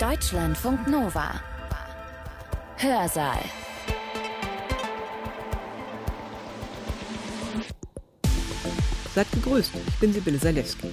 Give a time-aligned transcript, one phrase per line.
[0.00, 1.40] Deutschlandfunk Nova.
[2.76, 3.38] Hörsaal.
[9.14, 10.88] Seid gegrüßt, ich bin Sibylle Salewski.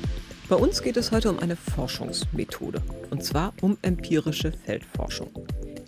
[0.47, 5.31] Bei uns geht es heute um eine Forschungsmethode, und zwar um empirische Feldforschung.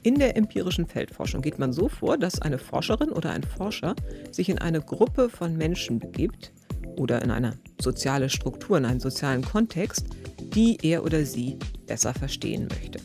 [0.04, 3.96] In der empirischen Feldforschung geht man so vor, dass eine Forscherin oder ein Forscher
[4.32, 6.52] sich in eine Gruppe von Menschen begibt
[6.98, 10.06] oder in eine soziale Struktur, in einen sozialen Kontext,
[10.54, 13.00] die er oder sie besser verstehen möchte.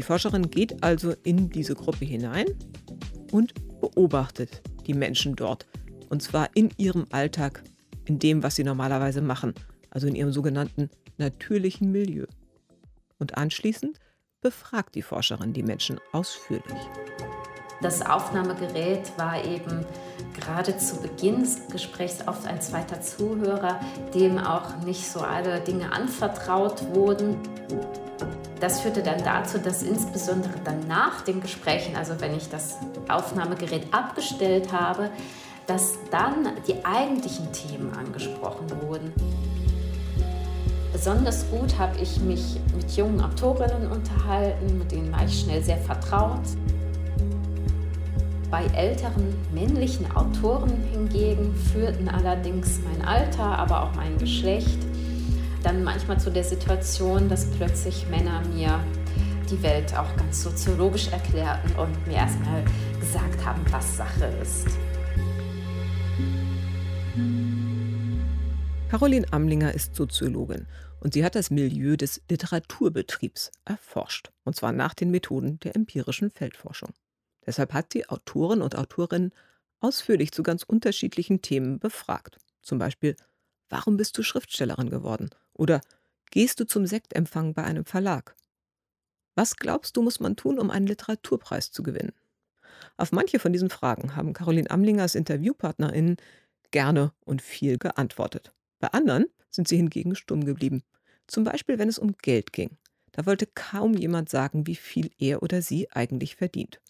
[0.00, 2.46] Die Forscherin geht also in diese Gruppe hinein
[3.32, 5.66] und beobachtet die Menschen dort.
[6.08, 7.62] Und zwar in ihrem Alltag,
[8.06, 9.52] in dem, was sie normalerweise machen,
[9.90, 12.24] also in ihrem sogenannten natürlichen Milieu.
[13.18, 14.00] Und anschließend
[14.40, 16.80] befragt die Forscherin die Menschen ausführlich.
[17.82, 19.84] Das Aufnahmegerät war eben
[20.34, 23.78] gerade zu Beginn des Gesprächs oft ein zweiter Zuhörer,
[24.14, 27.36] dem auch nicht so alle Dinge anvertraut wurden.
[28.60, 32.76] Das führte dann dazu, dass insbesondere dann nach den Gesprächen, also wenn ich das
[33.08, 35.10] Aufnahmegerät abgestellt habe,
[35.66, 39.12] dass dann die eigentlichen Themen angesprochen wurden.
[40.92, 45.78] Besonders gut habe ich mich mit jungen Autorinnen unterhalten, mit denen war ich schnell sehr
[45.78, 46.42] vertraut.
[48.50, 54.89] Bei älteren männlichen Autoren hingegen führten allerdings mein Alter, aber auch mein Geschlecht
[55.62, 58.82] dann manchmal zu der Situation, dass plötzlich Männer mir
[59.50, 62.64] die Welt auch ganz soziologisch erklärten und mir erstmal
[63.00, 64.66] gesagt haben, was Sache ist.
[68.90, 70.66] Caroline Amlinger ist Soziologin
[71.00, 76.30] und sie hat das Milieu des Literaturbetriebs erforscht, und zwar nach den Methoden der empirischen
[76.30, 76.90] Feldforschung.
[77.46, 79.32] Deshalb hat sie Autoren und Autorinnen
[79.80, 82.38] ausführlich zu ganz unterschiedlichen Themen befragt.
[82.62, 83.16] Zum Beispiel,
[83.68, 85.30] warum bist du Schriftstellerin geworden?
[85.60, 85.82] Oder
[86.30, 88.34] gehst du zum Sektempfang bei einem Verlag?
[89.34, 92.14] Was glaubst du, muss man tun, um einen Literaturpreis zu gewinnen?
[92.96, 96.16] Auf manche von diesen Fragen haben Caroline Amlingers InterviewpartnerInnen
[96.70, 98.54] gerne und viel geantwortet.
[98.78, 100.82] Bei anderen sind sie hingegen stumm geblieben.
[101.26, 102.78] Zum Beispiel, wenn es um Geld ging.
[103.12, 106.80] Da wollte kaum jemand sagen, wie viel er oder sie eigentlich verdient.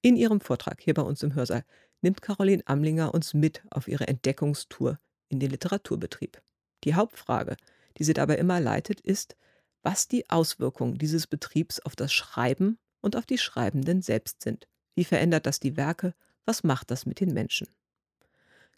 [0.00, 1.64] In ihrem Vortrag hier bei uns im Hörsaal
[2.02, 6.40] nimmt Caroline Amlinger uns mit auf ihre Entdeckungstour in den Literaturbetrieb.
[6.84, 7.56] Die Hauptfrage,
[8.00, 9.36] die sie dabei immer leitet, ist,
[9.82, 14.66] was die Auswirkungen dieses Betriebs auf das Schreiben und auf die Schreibenden selbst sind.
[14.94, 16.14] Wie verändert das die Werke?
[16.46, 17.68] Was macht das mit den Menschen?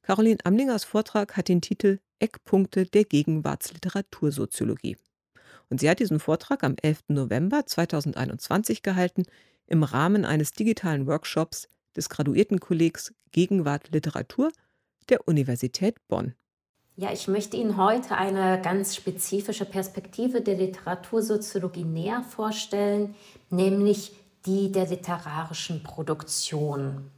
[0.02, 4.96] Caroline Amlingers Vortrag hat den Titel Eckpunkte der Gegenwartsliteratursoziologie.
[5.70, 7.04] Und sie hat diesen Vortrag am 11.
[7.08, 9.22] November 2021 gehalten
[9.66, 14.50] im Rahmen eines digitalen Workshops des Graduiertenkollegs Gegenwart Literatur
[15.08, 16.34] der Universität Bonn.
[16.96, 23.14] Ja, ich möchte Ihnen heute eine ganz spezifische Perspektive der Literatursoziologie näher vorstellen,
[23.48, 24.14] nämlich
[24.44, 27.10] die der literarischen Produktion.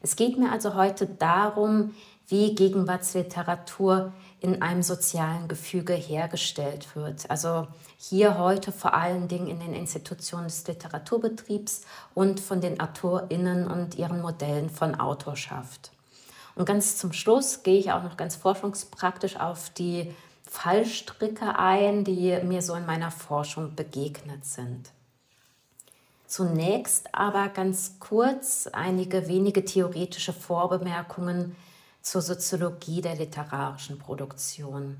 [0.00, 1.94] Es geht mir also heute darum,
[2.26, 7.30] wie Gegenwartsliteratur in einem sozialen Gefüge hergestellt wird.
[7.30, 11.82] Also hier heute vor allen Dingen in den Institutionen des Literaturbetriebs
[12.14, 15.93] und von den AutorInnen und ihren Modellen von Autorschaft.
[16.54, 20.14] Und ganz zum Schluss gehe ich auch noch ganz forschungspraktisch auf die
[20.48, 24.90] Fallstricke ein, die mir so in meiner Forschung begegnet sind.
[26.26, 31.56] Zunächst aber ganz kurz einige wenige theoretische Vorbemerkungen
[32.02, 34.96] zur Soziologie der literarischen Produktion.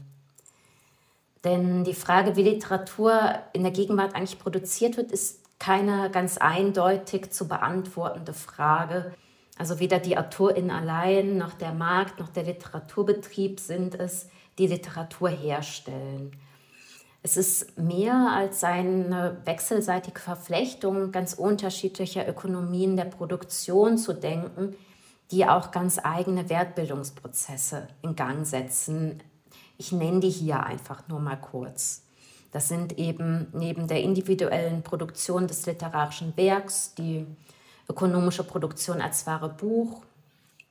[1.44, 7.30] Denn die Frage, wie Literatur in der Gegenwart eigentlich produziert wird, ist keine ganz eindeutig
[7.30, 9.14] zu beantwortende Frage.
[9.56, 14.28] Also weder die Autorin allein, noch der Markt, noch der Literaturbetrieb sind es,
[14.58, 16.32] die Literatur herstellen.
[17.22, 24.76] Es ist mehr als eine wechselseitige Verflechtung ganz unterschiedlicher Ökonomien der Produktion zu denken,
[25.30, 29.22] die auch ganz eigene Wertbildungsprozesse in Gang setzen.
[29.78, 32.02] Ich nenne die hier einfach nur mal kurz.
[32.52, 37.26] Das sind eben neben der individuellen Produktion des literarischen Werks die
[37.88, 40.02] ökonomische Produktion als wahre Buch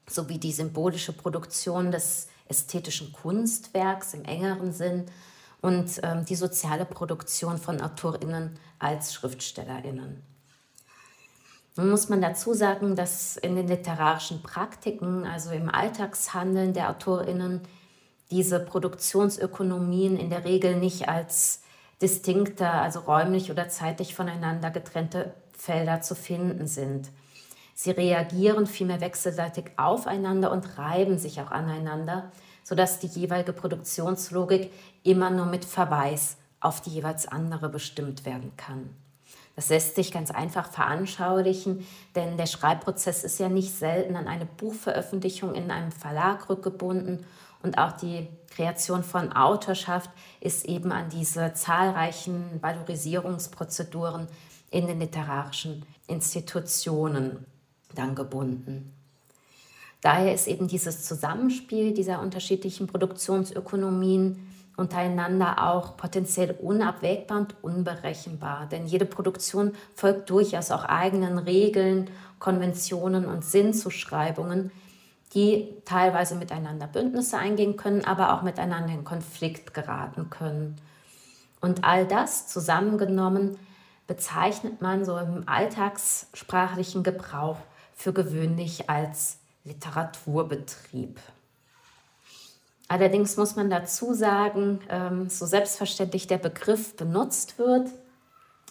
[0.07, 5.06] sowie die symbolische Produktion des ästhetischen Kunstwerks im engeren Sinn
[5.62, 10.21] und ähm, die soziale Produktion von Autorinnen als Schriftstellerinnen.
[11.75, 17.62] Nun muss man dazu sagen, dass in den literarischen Praktiken, also im Alltagshandeln der Autorinnen,
[18.30, 21.62] diese Produktionsökonomien in der Regel nicht als
[22.01, 25.33] distinkte, also räumlich oder zeitlich voneinander getrennte
[25.63, 27.10] Felder zu finden sind.
[27.74, 32.31] Sie reagieren vielmehr wechselseitig aufeinander und reiben sich auch aneinander,
[32.63, 34.71] sodass die jeweilige Produktionslogik
[35.04, 38.89] immer nur mit Verweis auf die jeweils andere bestimmt werden kann.
[39.56, 44.45] Das lässt sich ganz einfach veranschaulichen, denn der Schreibprozess ist ja nicht selten an eine
[44.45, 47.25] Buchveröffentlichung in einem Verlag rückgebunden
[47.62, 50.10] und auch die Kreation von Autorschaft
[50.42, 54.27] ist eben an diese zahlreichen Valorisierungsprozeduren
[54.73, 57.45] in den literarischen Institutionen
[57.95, 58.91] dann gebunden.
[60.01, 68.67] Daher ist eben dieses Zusammenspiel dieser unterschiedlichen Produktionsökonomien untereinander auch potenziell unabwägbar und unberechenbar.
[68.67, 72.09] Denn jede Produktion folgt durchaus auch eigenen Regeln,
[72.39, 74.71] Konventionen und Sinnzuschreibungen,
[75.35, 80.75] die teilweise miteinander Bündnisse eingehen können, aber auch miteinander in Konflikt geraten können.
[81.61, 83.57] Und all das zusammengenommen
[84.13, 87.57] bezeichnet man so im alltagssprachlichen Gebrauch
[87.95, 91.19] für gewöhnlich als Literaturbetrieb.
[92.88, 97.89] Allerdings muss man dazu sagen, ähm, so selbstverständlich der Begriff benutzt wird,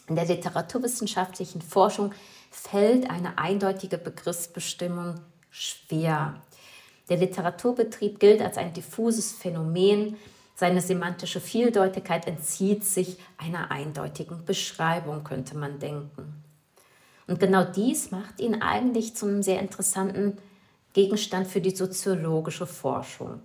[0.07, 2.13] in der literaturwissenschaftlichen Forschung
[2.53, 5.17] fällt eine eindeutige Begriffsbestimmung
[5.51, 6.41] schwer.
[7.09, 10.17] Der Literaturbetrieb gilt als ein diffuses Phänomen.
[10.63, 16.41] Seine semantische Vieldeutigkeit entzieht sich einer eindeutigen Beschreibung, könnte man denken.
[17.27, 20.39] Und genau dies macht ihn eigentlich zu einem sehr interessanten
[20.93, 23.41] Gegenstand für die soziologische Forschung.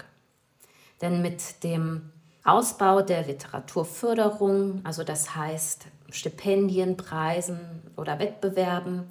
[1.01, 2.11] Denn mit dem
[2.43, 9.05] Ausbau der Literaturförderung, also das heißt Stipendien, Preisen oder Wettbewerben,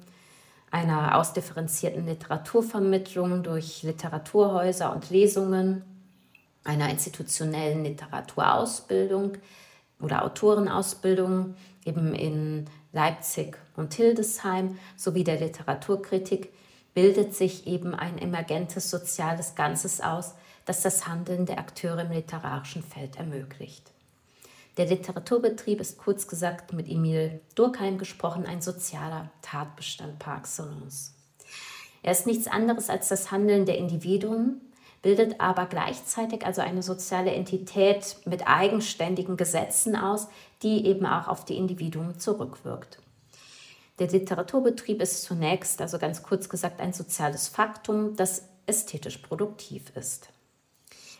[0.71, 5.83] einer ausdifferenzierten Literaturvermittlung durch Literaturhäuser und Lesungen,
[6.67, 9.33] einer institutionellen Literaturausbildung
[10.01, 11.55] oder Autorenausbildung
[11.85, 16.51] eben in Leipzig und Hildesheim sowie der Literaturkritik
[16.93, 20.33] bildet sich eben ein emergentes soziales Ganzes aus,
[20.65, 23.91] das das Handeln der Akteure im literarischen Feld ermöglicht.
[24.75, 31.13] Der Literaturbetrieb ist kurz gesagt mit Emil Durkheim gesprochen ein sozialer Tatbestand par excellence.
[32.03, 34.61] Er ist nichts anderes als das Handeln der Individuen,
[35.07, 40.27] bildet aber gleichzeitig also eine soziale Entität mit eigenständigen Gesetzen aus,
[40.63, 42.99] die eben auch auf die Individuen zurückwirkt.
[43.99, 50.27] Der Literaturbetrieb ist zunächst, also ganz kurz gesagt, ein soziales Faktum, das ästhetisch produktiv ist.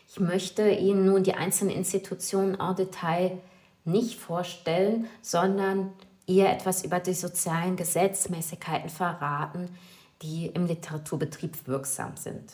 [0.06, 3.38] Ich möchte Ihnen nun die einzelnen Institutionen en Detail
[3.86, 5.94] nicht vorstellen, sondern
[6.26, 9.74] eher etwas über die sozialen Gesetzmäßigkeiten verraten,
[10.20, 12.52] die im Literaturbetrieb wirksam sind.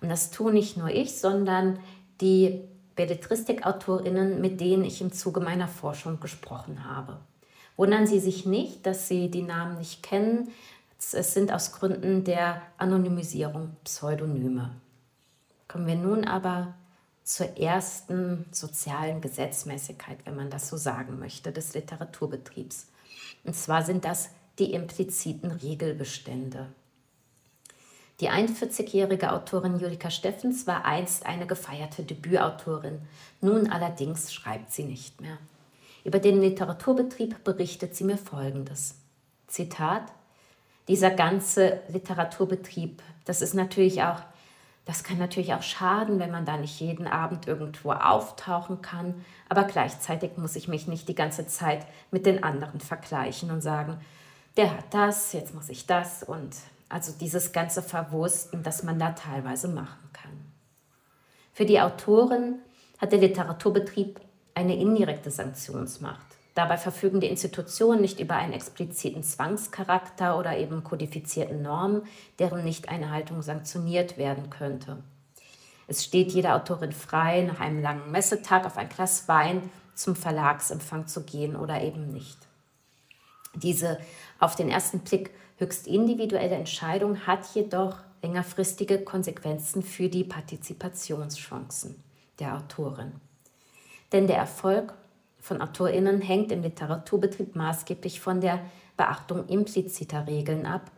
[0.00, 1.78] Und das tue nicht nur ich, sondern
[2.20, 2.62] die
[2.96, 7.18] Belletristikautorinnen, mit denen ich im Zuge meiner Forschung gesprochen habe.
[7.76, 10.50] Wundern Sie sich nicht, dass Sie die Namen nicht kennen.
[10.98, 14.70] Es sind aus Gründen der Anonymisierung Pseudonyme.
[15.66, 16.74] Kommen wir nun aber
[17.22, 22.88] zur ersten sozialen Gesetzmäßigkeit, wenn man das so sagen möchte, des Literaturbetriebs.
[23.44, 26.66] Und zwar sind das die impliziten Regelbestände.
[28.20, 33.00] Die 41-jährige Autorin Julika Steffens war einst eine gefeierte Debütautorin.
[33.40, 35.38] Nun allerdings schreibt sie nicht mehr.
[36.04, 38.96] Über den Literaturbetrieb berichtet sie mir Folgendes.
[39.46, 40.02] Zitat,
[40.86, 44.20] dieser ganze Literaturbetrieb, das ist natürlich auch,
[44.84, 49.64] das kann natürlich auch schaden, wenn man da nicht jeden Abend irgendwo auftauchen kann, aber
[49.64, 53.98] gleichzeitig muss ich mich nicht die ganze Zeit mit den anderen vergleichen und sagen,
[54.56, 56.54] der hat das, jetzt muss ich das und
[56.90, 60.32] also dieses ganze Verwursten, das man da teilweise machen kann.
[61.54, 62.56] Für die Autorin
[62.98, 64.20] hat der Literaturbetrieb
[64.54, 66.26] eine indirekte Sanktionsmacht.
[66.54, 72.02] Dabei verfügen die Institutionen nicht über einen expliziten Zwangscharakter oder eben kodifizierten Normen,
[72.38, 74.98] deren Nichteinhaltung sanktioniert werden könnte.
[75.86, 81.06] Es steht jeder Autorin frei, nach einem langen Messetag auf ein Glas Wein zum Verlagsempfang
[81.06, 82.38] zu gehen oder eben nicht.
[83.54, 83.98] Diese
[84.38, 92.02] auf den ersten Blick höchst individuelle Entscheidung hat jedoch längerfristige Konsequenzen für die Partizipationschancen
[92.38, 93.12] der Autorin.
[94.12, 94.94] Denn der Erfolg
[95.38, 98.60] von AutorInnen hängt im Literaturbetrieb maßgeblich von der
[98.96, 100.90] Beachtung impliziter Regeln ab,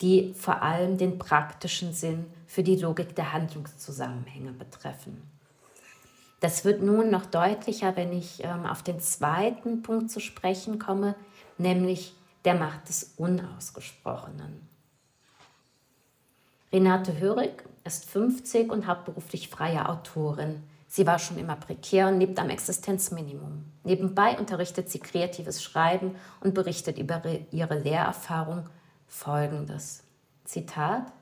[0.00, 5.22] die vor allem den praktischen Sinn für die Logik der Handlungszusammenhänge betreffen.
[6.40, 11.14] Das wird nun noch deutlicher, wenn ich ähm, auf den zweiten Punkt zu sprechen komme,
[11.58, 12.14] nämlich
[12.44, 14.68] der Macht des Unausgesprochenen.
[16.72, 20.62] Renate Hörig ist 50 und hauptberuflich freie Autorin.
[20.88, 23.64] Sie war schon immer prekär und lebt am Existenzminimum.
[23.84, 28.68] Nebenbei unterrichtet sie kreatives Schreiben und berichtet über ihre Lehrerfahrung
[29.06, 30.02] Folgendes.
[30.44, 31.12] Zitat.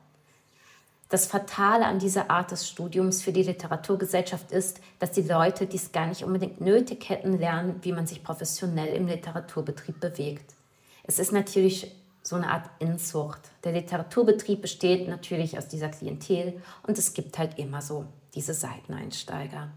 [1.09, 5.93] Das Fatale an dieser Art des Studiums für die Literaturgesellschaft ist, dass die Leute dies
[5.93, 10.55] gar nicht unbedingt nötig hätten, lernen, wie man sich professionell im Literaturbetrieb bewegt.
[11.05, 13.41] Es ist natürlich so eine Art Inzucht.
[13.65, 19.69] Der Literaturbetrieb besteht natürlich aus dieser Klientel und es gibt halt immer so diese Seiteneinsteiger.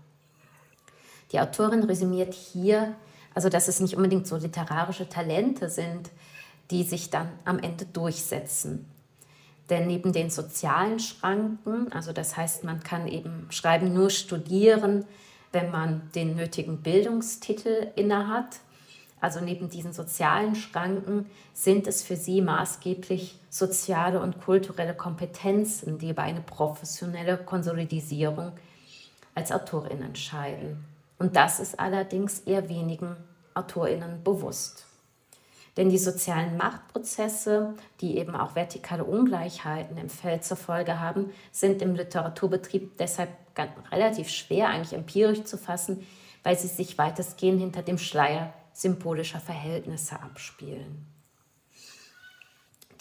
[1.31, 2.95] Die Autorin resümiert hier,
[3.33, 6.11] also dass es nicht unbedingt so literarische Talente sind,
[6.71, 8.85] die sich dann am Ende durchsetzen.
[9.69, 15.05] Denn neben den sozialen Schranken, also das heißt, man kann eben Schreiben nur studieren,
[15.51, 18.59] wenn man den nötigen Bildungstitel innehat,
[19.21, 26.09] also neben diesen sozialen Schranken sind es für sie maßgeblich soziale und kulturelle Kompetenzen, die
[26.09, 28.51] über eine professionelle Konsolidisierung
[29.33, 30.85] als Autorin entscheiden.
[31.17, 33.15] Und das ist allerdings eher wenigen
[33.53, 34.85] Autorinnen bewusst.
[35.77, 41.81] Denn die sozialen Machtprozesse, die eben auch vertikale Ungleichheiten im Feld zur Folge haben, sind
[41.81, 43.29] im Literaturbetrieb deshalb
[43.91, 46.05] relativ schwer eigentlich empirisch zu fassen,
[46.43, 51.07] weil sie sich weitestgehend hinter dem Schleier symbolischer Verhältnisse abspielen.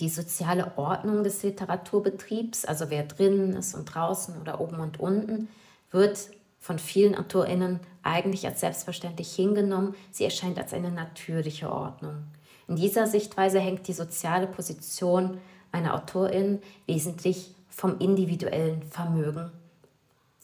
[0.00, 5.48] Die soziale Ordnung des Literaturbetriebs, also wer drinnen ist und draußen oder oben und unten,
[5.90, 9.94] wird von vielen AutorInnen eigentlich als selbstverständlich hingenommen.
[10.10, 12.24] Sie erscheint als eine natürliche Ordnung.
[12.68, 15.38] In dieser Sichtweise hängt die soziale Position
[15.72, 19.50] einer Autorin wesentlich vom individuellen Vermögen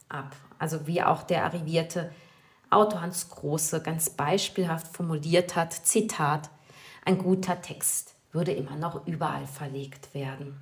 [0.08, 0.34] ab.
[0.58, 2.10] Also wie auch der arrivierte
[2.70, 6.50] Autor Hans Große ganz beispielhaft formuliert hat, Zitat,
[7.04, 10.60] ein guter Text würde immer noch überall verlegt werden.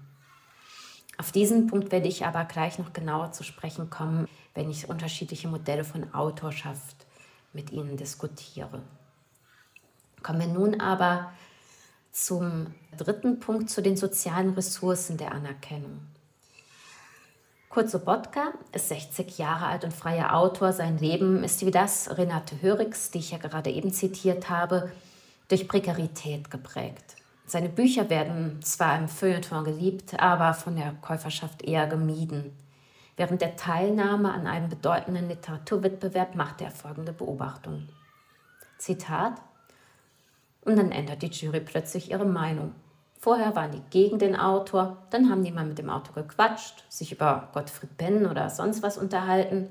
[1.18, 5.48] Auf diesen Punkt werde ich aber gleich noch genauer zu sprechen kommen, wenn ich unterschiedliche
[5.48, 7.06] Modelle von Autorschaft
[7.52, 8.82] mit Ihnen diskutiere.
[10.22, 11.32] Kommen wir nun aber
[12.12, 16.00] zum dritten Punkt, zu den sozialen Ressourcen der Anerkennung.
[17.68, 20.72] Kurt Sobotka ist 60 Jahre alt und freier Autor.
[20.72, 24.90] Sein Leben ist wie das Renate Hörigs, die ich ja gerade eben zitiert habe,
[25.48, 27.16] durch Prekarität geprägt.
[27.44, 32.56] Seine Bücher werden zwar im Feuilleton geliebt, aber von der Käuferschaft eher gemieden.
[33.18, 37.88] Während der Teilnahme an einem bedeutenden Literaturwettbewerb macht er folgende Beobachtung.
[38.78, 39.34] Zitat.
[40.64, 42.75] Und dann ändert die Jury plötzlich ihre Meinung.
[43.20, 47.10] Vorher waren die gegen den Autor, dann haben die mal mit dem Autor gequatscht, sich
[47.10, 49.68] über Gottfried Benn oder sonst was unterhalten,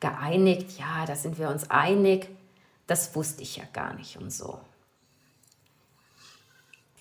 [0.00, 2.28] geeinigt, ja, da sind wir uns einig,
[2.88, 4.58] das wusste ich ja gar nicht und so.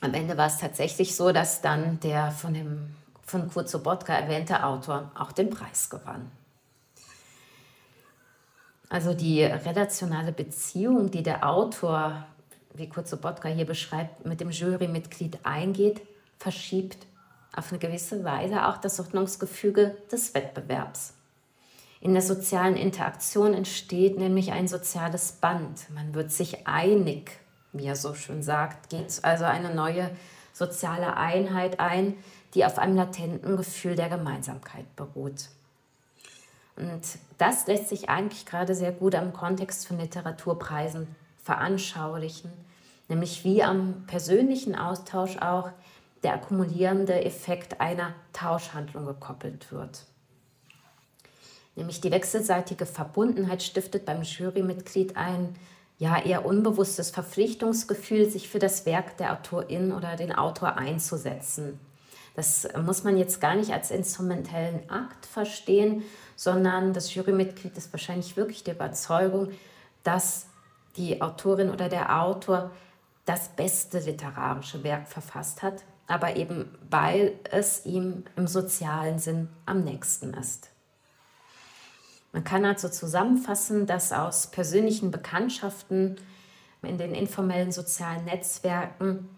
[0.02, 4.64] Am Ende war es tatsächlich so, dass dann der von, dem, von Kurt Sobotka erwähnte
[4.64, 6.32] Autor auch den Preis gewann.
[8.90, 12.26] Also die relationale Beziehung, die der Autor
[12.80, 16.02] wie Kurt Sobotka hier beschreibt, mit dem Jurymitglied eingeht,
[16.38, 17.06] verschiebt
[17.56, 21.14] auf eine gewisse Weise auch das Ordnungsgefüge des Wettbewerbs.
[22.02, 25.90] In der sozialen Interaktion entsteht nämlich ein soziales Band.
[25.94, 27.32] Man wird sich einig,
[27.74, 30.10] wie er so schön sagt, geht also eine neue
[30.54, 32.16] soziale Einheit ein,
[32.54, 35.50] die auf einem latenten Gefühl der Gemeinsamkeit beruht.
[36.78, 37.02] Und
[37.38, 41.08] das lässt sich eigentlich gerade sehr gut am Kontext von Literaturpreisen
[41.44, 42.52] veranschaulichen,
[43.10, 45.70] nämlich wie am persönlichen Austausch auch
[46.24, 50.06] der akkumulierende Effekt einer Tauschhandlung gekoppelt wird.
[51.76, 55.56] Nämlich die wechselseitige Verbundenheit stiftet beim Jurymitglied ein
[55.98, 61.80] ja eher unbewusstes Verpflichtungsgefühl, sich für das Werk der Autorin oder den Autor einzusetzen.
[62.36, 66.04] Das muss man jetzt gar nicht als instrumentellen Akt verstehen,
[66.38, 69.50] sondern das Jurymitglied ist wahrscheinlich wirklich der Überzeugung,
[70.04, 70.48] dass
[70.96, 72.72] die Autorin oder der Autor
[73.30, 79.84] das beste literarische Werk verfasst hat, aber eben weil es ihm im sozialen Sinn am
[79.84, 80.72] nächsten ist.
[82.32, 86.16] Man kann also zusammenfassen, dass aus persönlichen Bekanntschaften
[86.82, 89.30] in den informellen sozialen Netzwerken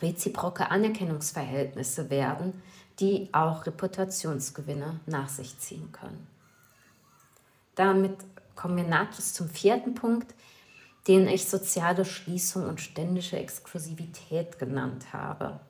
[0.00, 2.62] reziproke Anerkennungsverhältnisse werden,
[2.98, 6.26] die auch Reputationsgewinne nach sich ziehen können.
[7.74, 8.16] Damit
[8.56, 10.34] kommen wir nahtlos zum vierten Punkt,
[11.06, 15.60] den ich soziale Schließung und ständische Exklusivität genannt habe.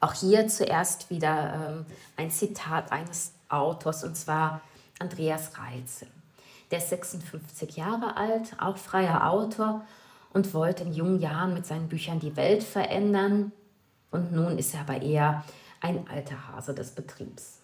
[0.00, 4.60] Auch hier zuerst wieder ähm, ein Zitat eines Autors, und zwar
[4.98, 6.06] Andreas Reitze.
[6.70, 9.84] Der ist 56 Jahre alt, auch freier Autor
[10.32, 13.52] und wollte in jungen Jahren mit seinen Büchern die Welt verändern.
[14.10, 15.44] Und nun ist er aber eher
[15.80, 17.60] ein alter Hase des Betriebs.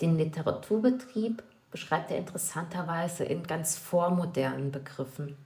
[0.00, 1.42] Den Literaturbetrieb
[1.74, 5.36] beschreibt er interessanterweise in ganz vormodernen Begriffen.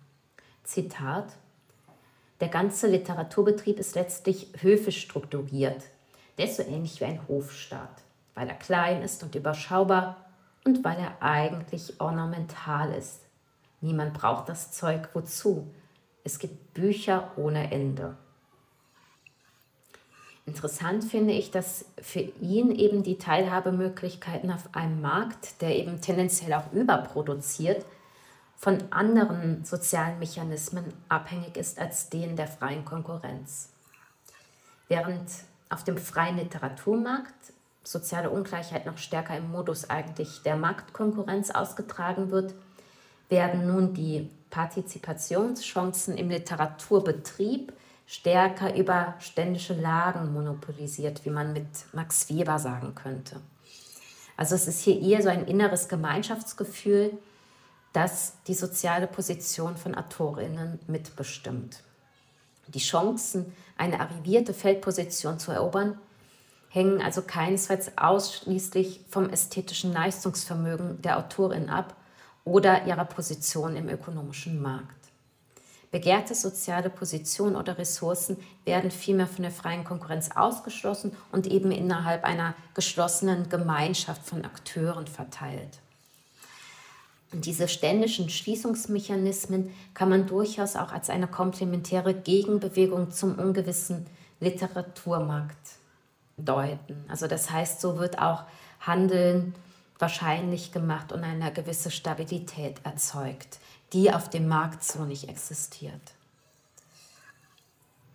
[0.62, 1.24] Zitat:
[2.40, 5.84] Der ganze Literaturbetrieb ist letztlich höfisch strukturiert.
[6.36, 8.02] Der ist so ähnlich wie ein Hofstaat.
[8.34, 10.26] weil er klein ist und überschaubar
[10.64, 13.22] und weil er eigentlich ornamental ist.
[13.80, 15.66] Niemand braucht das Zeug wozu.
[16.24, 18.16] Es gibt Bücher ohne Ende.
[20.48, 26.54] Interessant finde ich, dass für ihn eben die Teilhabemöglichkeiten auf einem Markt, der eben tendenziell
[26.54, 27.84] auch überproduziert,
[28.56, 33.68] von anderen sozialen Mechanismen abhängig ist als denen der freien Konkurrenz.
[34.88, 35.28] Während
[35.68, 37.52] auf dem freien Literaturmarkt
[37.84, 42.54] soziale Ungleichheit noch stärker im Modus eigentlich der Marktkonkurrenz ausgetragen wird,
[43.28, 47.74] werden nun die Partizipationschancen im Literaturbetrieb
[48.08, 53.36] stärker über ständische Lagen monopolisiert, wie man mit Max Weber sagen könnte.
[54.36, 57.12] Also es ist hier eher so ein inneres Gemeinschaftsgefühl,
[57.92, 61.82] das die soziale Position von Autorinnen mitbestimmt.
[62.68, 65.98] Die Chancen, eine arrivierte Feldposition zu erobern,
[66.70, 71.94] hängen also keinesfalls ausschließlich vom ästhetischen Leistungsvermögen der Autorin ab
[72.44, 74.97] oder ihrer Position im ökonomischen Markt.
[75.90, 82.24] Begehrte soziale Positionen oder Ressourcen werden vielmehr von der freien Konkurrenz ausgeschlossen und eben innerhalb
[82.24, 85.78] einer geschlossenen Gemeinschaft von Akteuren verteilt.
[87.32, 94.06] Und diese ständischen Schließungsmechanismen kann man durchaus auch als eine komplementäre Gegenbewegung zum ungewissen
[94.40, 95.56] Literaturmarkt
[96.38, 97.04] deuten.
[97.08, 98.44] Also das heißt, so wird auch
[98.80, 99.54] Handeln
[99.98, 103.58] wahrscheinlich gemacht und eine gewisse Stabilität erzeugt,
[103.92, 106.14] die auf dem Markt so nicht existiert.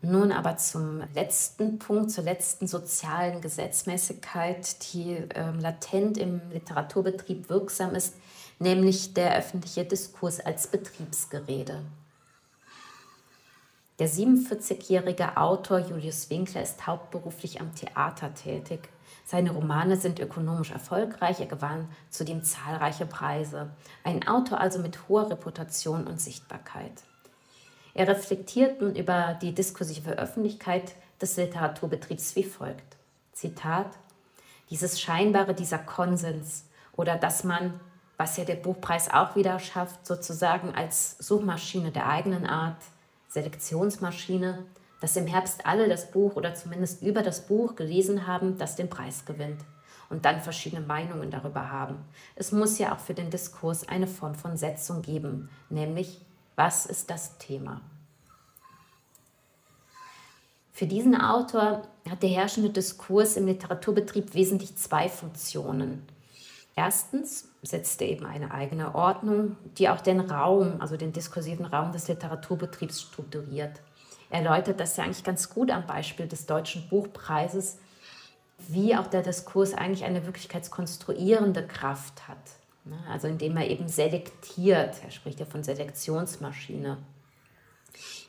[0.06, 7.96] Nun aber zum letzten Punkt, zur letzten sozialen Gesetzmäßigkeit, die äh, latent im Literaturbetrieb wirksam
[7.96, 8.16] ist,
[8.60, 11.84] nämlich der öffentliche Diskurs als Betriebsgerede.
[14.00, 18.90] Der 47-jährige Autor Julius Winkler ist hauptberuflich am Theater tätig.
[19.26, 23.72] Seine Romane sind ökonomisch erfolgreich, er gewann zudem zahlreiche Preise.
[24.04, 27.04] Ein Autor also mit hoher Reputation und Sichtbarkeit.
[27.94, 32.98] Er reflektiert nun über die diskursive Öffentlichkeit des Literaturbetriebs wie folgt.
[33.34, 33.88] Zitat,
[34.70, 37.80] dieses Scheinbare, dieser Konsens oder dass man,
[38.18, 42.82] was ja der Buchpreis auch wieder schafft, sozusagen als Suchmaschine der eigenen Art,
[43.30, 44.66] Selektionsmaschine,
[45.04, 48.90] dass im Herbst alle das Buch oder zumindest über das Buch gelesen haben, das den
[48.90, 49.60] Preis gewinnt
[50.10, 51.98] und dann verschiedene Meinungen darüber haben.
[52.38, 56.22] Es muss ja auch für den Diskurs eine Form von Setzung geben, nämlich
[56.56, 57.82] was ist das Thema?
[60.72, 66.08] Für diesen Autor hat der herrschende Diskurs im Literaturbetrieb wesentlich zwei Funktionen.
[66.78, 71.92] Erstens setzt er eben eine eigene Ordnung, die auch den Raum, also den diskursiven Raum
[71.92, 73.82] des Literaturbetriebs strukturiert.
[74.34, 77.78] Er erläutert das ja eigentlich ganz gut am Beispiel des Deutschen Buchpreises,
[78.68, 82.40] wie auch der Diskurs eigentlich eine wirklichkeitskonstruierende Kraft hat.
[82.84, 82.98] Ne?
[83.12, 86.98] Also indem er eben selektiert, er spricht ja von Selektionsmaschine.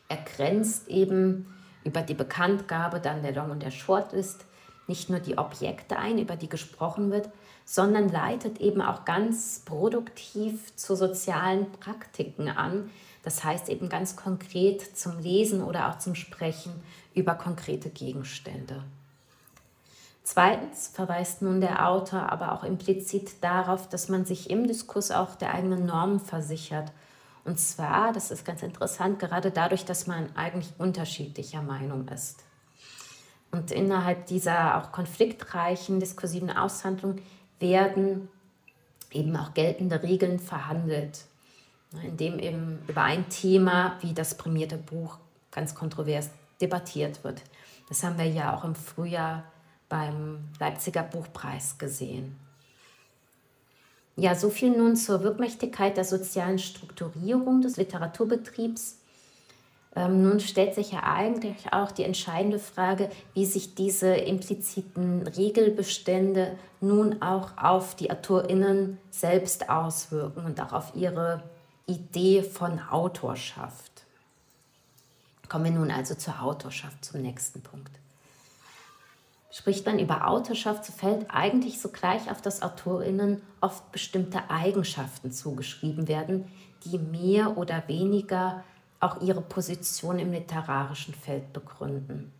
[0.07, 1.51] Er grenzt eben
[1.83, 4.45] über die Bekanntgabe dann der Long- und der Shortlist
[4.85, 7.29] nicht nur die Objekte ein, über die gesprochen wird,
[7.65, 12.91] sondern leitet eben auch ganz produktiv zu sozialen Praktiken an.
[13.25, 16.71] Das heißt eben ganz konkret zum Lesen oder auch zum Sprechen
[17.15, 18.83] über konkrete Gegenstände.
[20.23, 25.35] Zweitens verweist nun der Autor aber auch implizit darauf, dass man sich im Diskurs auch
[25.35, 26.91] der eigenen Normen versichert.
[27.43, 32.43] Und zwar, das ist ganz interessant, gerade dadurch, dass man eigentlich unterschiedlicher Meinung ist.
[33.51, 37.17] Und innerhalb dieser auch konfliktreichen diskursiven Aushandlung
[37.59, 38.29] werden
[39.11, 41.25] eben auch geltende Regeln verhandelt,
[41.95, 45.17] ne, indem eben über ein Thema wie das prämierte Buch
[45.51, 46.29] ganz kontrovers
[46.61, 47.41] debattiert wird.
[47.89, 49.43] Das haben wir ja auch im Frühjahr
[49.89, 52.35] beim Leipziger Buchpreis gesehen.
[54.17, 58.99] Ja, so viel nun zur Wirkmächtigkeit der sozialen Strukturierung des Literaturbetriebs
[59.95, 66.57] ähm, nun stellt sich ja eigentlich auch die entscheidende Frage, wie sich diese impliziten Regelbestände
[66.81, 71.43] nun auch auf die AutorInnen selbst auswirken und auch auf ihre
[71.87, 74.05] Idee von Autorschaft.
[75.47, 77.91] Kommen wir nun also zur Autorschaft, zum nächsten Punkt.
[79.51, 86.07] Spricht man über Autorschaft, so fällt eigentlich sogleich auf, dass AutorInnen oft bestimmte Eigenschaften zugeschrieben
[86.07, 86.51] werden,
[86.83, 88.63] die mehr oder weniger
[88.99, 92.33] auch ihre Position im literarischen Feld begründen.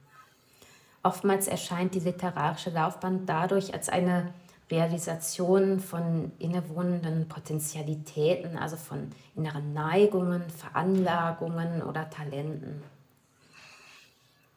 [1.03, 4.33] Oftmals erscheint die literarische Laufbahn dadurch als eine
[4.71, 12.81] Realisation von innewohnenden Potentialitäten, also von inneren Neigungen, Veranlagungen oder Talenten.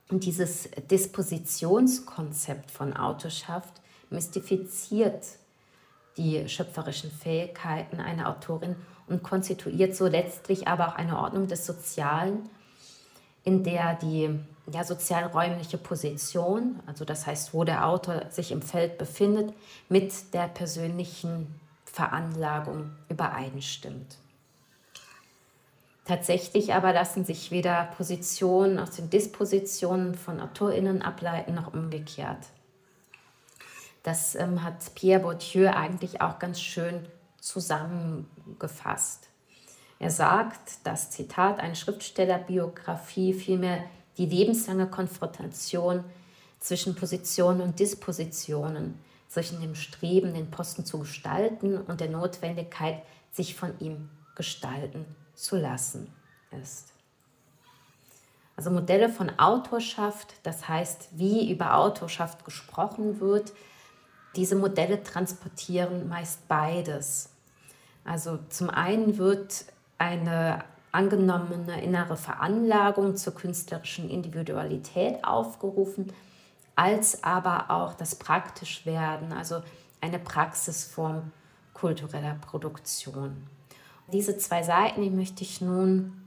[0.08, 5.26] Und dieses Dispositionskonzept von Autorschaft mystifiziert
[6.16, 12.48] die schöpferischen Fähigkeiten einer Autorin und konstituiert so letztlich aber auch eine Ordnung des Sozialen,
[13.44, 14.38] in der die
[14.72, 19.52] ja, sozialräumliche Position, also das heißt, wo der Autor sich im Feld befindet,
[19.88, 24.18] mit der persönlichen Veranlagung übereinstimmt.
[26.04, 32.46] Tatsächlich aber lassen sich weder Positionen aus den Dispositionen von AutorInnen ableiten, noch umgekehrt.
[34.02, 37.06] Das ähm, hat Pierre Bourdieu eigentlich auch ganz schön
[37.40, 39.28] zusammengefasst.
[39.98, 43.84] Er sagt, dass Zitat, eine Schriftstellerbiografie vielmehr
[44.18, 46.04] die lebenslange Konfrontation
[46.60, 53.02] zwischen Positionen und Dispositionen, zwischen dem Streben, den Posten zu gestalten und der Notwendigkeit,
[53.32, 55.04] sich von ihm gestalten
[55.34, 56.12] zu lassen
[56.62, 56.92] ist.
[58.56, 63.52] Also Modelle von Autorschaft, das heißt, wie über Autorschaft gesprochen wird,
[64.34, 67.30] diese Modelle transportieren meist beides.
[68.04, 69.64] Also zum einen wird
[69.98, 76.12] eine angenommene innere Veranlagung zur künstlerischen Individualität aufgerufen,
[76.76, 79.62] als aber auch das Praktischwerden, also
[80.00, 81.32] eine Praxisform
[81.74, 83.46] kultureller Produktion.
[84.12, 86.22] Diese zwei Seiten, die möchte ich nun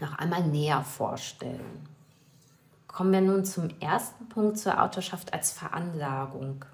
[0.00, 1.86] noch einmal näher vorstellen.
[2.88, 6.64] Kommen wir nun zum ersten Punkt zur Autorschaft als Veranlagung.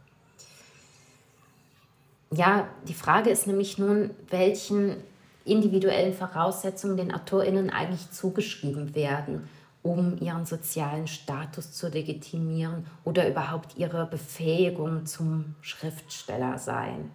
[2.33, 5.03] Ja, die Frage ist nämlich nun, welchen
[5.45, 9.49] individuellen Voraussetzungen den AutorInnen eigentlich zugeschrieben werden,
[9.83, 17.11] um ihren sozialen Status zu legitimieren oder überhaupt ihre Befähigung zum Schriftsteller sein.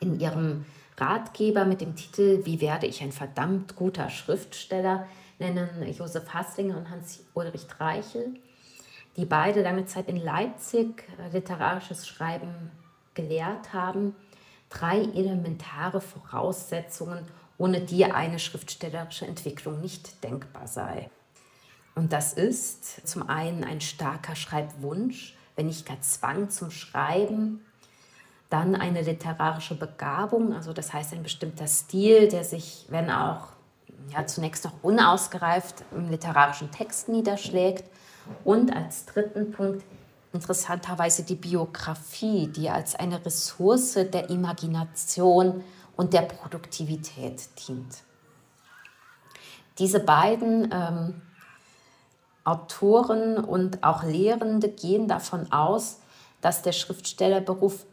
[0.00, 0.64] In ihrem
[0.96, 5.06] Ratgeber mit dem Titel Wie werde ich ein verdammt guter Schriftsteller
[5.38, 8.34] nennen Josef Hasslinger und Hans-Ulrich Reichel,
[9.16, 12.70] die beide lange Zeit in Leipzig literarisches Schreiben
[13.14, 14.14] gelehrt haben,
[14.70, 17.24] drei elementare Voraussetzungen,
[17.56, 21.10] ohne die eine schriftstellerische Entwicklung nicht denkbar sei.
[21.94, 27.64] Und das ist zum einen ein starker Schreibwunsch, wenn nicht gar Zwang zum Schreiben,
[28.50, 33.48] dann eine literarische Begabung, also das heißt ein bestimmter Stil, der sich, wenn auch
[34.10, 37.84] ja, zunächst noch unausgereift im literarischen Text niederschlägt.
[38.44, 39.84] Und als dritten Punkt
[40.32, 45.64] interessanterweise die Biografie, die als eine Ressource der Imagination
[45.96, 48.02] und der Produktivität dient.
[49.78, 51.22] Diese beiden ähm,
[52.44, 56.00] Autoren und auch Lehrende gehen davon aus,
[56.40, 57.84] dass der Schriftstellerberuf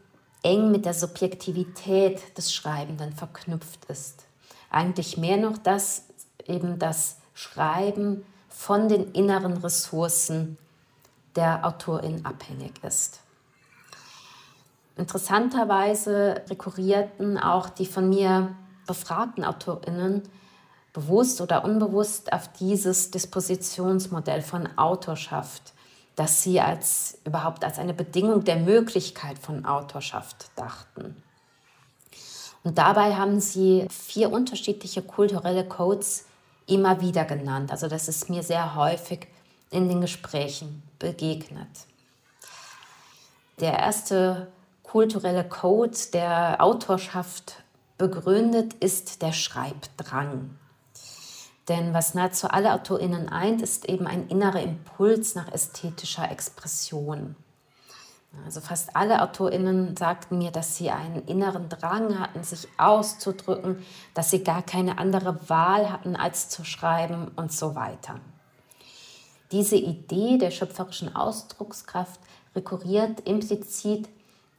[0.42, 4.24] eng mit der Subjektivität des Schreibenden verknüpft ist.
[4.70, 6.04] Eigentlich mehr noch, dass
[6.46, 10.56] eben das Schreiben von den inneren Ressourcen
[11.36, 13.20] der Autorin abhängig ist.
[14.96, 18.54] Interessanterweise rekurrierten auch die von mir
[18.86, 20.22] befragten Autorinnen
[20.92, 25.74] bewusst oder unbewusst auf dieses Dispositionsmodell von Autorschaft
[26.16, 31.22] dass sie als überhaupt als eine Bedingung der Möglichkeit von Autorschaft dachten.
[32.64, 36.24] Und dabei haben sie vier unterschiedliche kulturelle Codes
[36.66, 37.70] immer wieder genannt.
[37.70, 39.28] Also das ist mir sehr häufig
[39.70, 41.86] in den Gesprächen begegnet.
[43.60, 44.48] Der erste
[44.82, 47.62] kulturelle Code, der Autorschaft
[47.98, 50.50] begründet, ist der Schreibdrang.
[51.68, 57.34] Denn was nahezu alle AutorInnen eint, ist eben ein innerer Impuls nach ästhetischer Expression.
[58.44, 63.82] Also fast alle AutorInnen sagten mir, dass sie einen inneren Drang hatten, sich auszudrücken,
[64.14, 68.20] dass sie gar keine andere Wahl hatten, als zu schreiben und so weiter.
[69.52, 72.20] Diese Idee der schöpferischen Ausdruckskraft
[72.54, 74.08] rekurriert implizit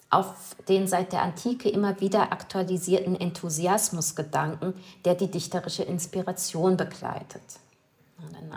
[0.10, 4.74] auf den seit der Antike immer wieder aktualisierten Enthusiasmusgedanken,
[5.04, 7.42] der die dichterische Inspiration begleitet.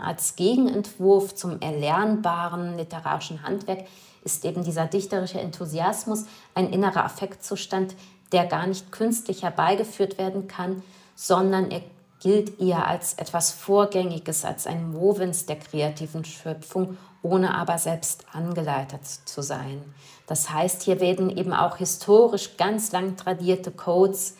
[0.01, 3.85] als Gegenentwurf zum erlernbaren literarischen Handwerk
[4.23, 7.95] ist eben dieser dichterische Enthusiasmus ein innerer Affektzustand,
[8.31, 10.83] der gar nicht künstlich herbeigeführt werden kann,
[11.15, 11.81] sondern er
[12.21, 19.05] gilt eher als etwas Vorgängiges, als ein Movens der kreativen Schöpfung, ohne aber selbst angeleitet
[19.05, 19.83] zu sein.
[20.27, 24.35] Das heißt, hier werden eben auch historisch ganz lang tradierte Codes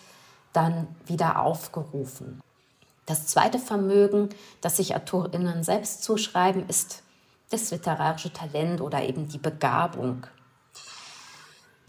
[0.53, 2.39] dann wieder aufgerufen.
[3.07, 4.29] Das zweite Vermögen,
[4.61, 7.01] das sich AutorInnen selbst zuschreiben, ist
[7.49, 10.27] das literarische Talent oder eben die Begabung.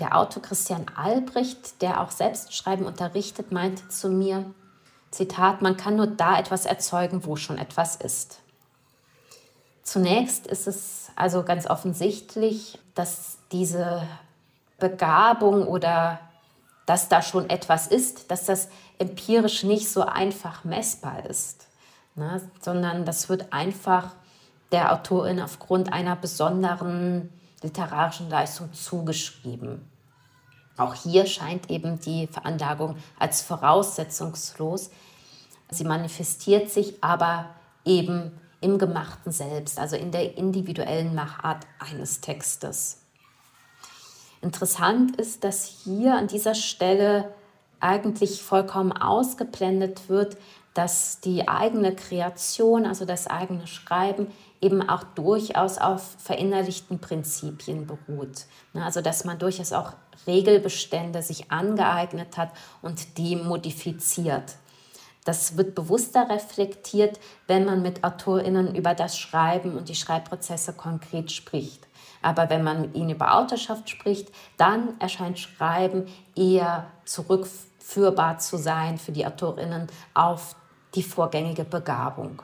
[0.01, 4.47] Der Autor Christian Albrecht, der auch Selbstschreiben unterrichtet, meinte zu mir,
[5.13, 8.41] Zitat, man kann nur da etwas erzeugen, wo schon etwas ist.
[9.83, 14.03] Zunächst ist es also ganz offensichtlich, dass diese
[14.79, 16.19] Begabung oder
[16.87, 21.67] dass da schon etwas ist, dass das empirisch nicht so einfach messbar ist,
[22.15, 22.41] ne?
[22.61, 24.15] sondern das wird einfach
[24.73, 27.31] der Autorin aufgrund einer besonderen
[27.63, 29.92] literarischen Leistung zugeschrieben.
[30.77, 34.91] Auch hier scheint eben die Veranlagung als voraussetzungslos.
[35.71, 37.51] Sie manifestiert sich aber
[37.85, 42.99] eben im Gemachten selbst, also in der individuellen Machart eines Textes.
[44.41, 47.33] Interessant ist, dass hier an dieser Stelle
[47.81, 50.37] eigentlich vollkommen ausgeblendet wird,
[50.75, 54.29] dass die eigene Kreation, also das eigene Schreiben,
[54.63, 58.47] eben auch durchaus auf verinnerlichten Prinzipien beruht.
[58.73, 59.93] Ne, also dass man durchaus auch
[60.27, 64.57] Regelbestände sich angeeignet hat und die modifiziert.
[65.25, 71.31] Das wird bewusster reflektiert, wenn man mit AutorInnen über das Schreiben und die Schreibprozesse konkret
[71.31, 71.87] spricht.
[72.23, 78.99] Aber wenn man mit ihnen über Autorschaft spricht, dann erscheint Schreiben eher zurückführbar zu sein
[78.99, 80.57] für die AutorInnen auf
[80.95, 82.43] die vorgängige Begabung.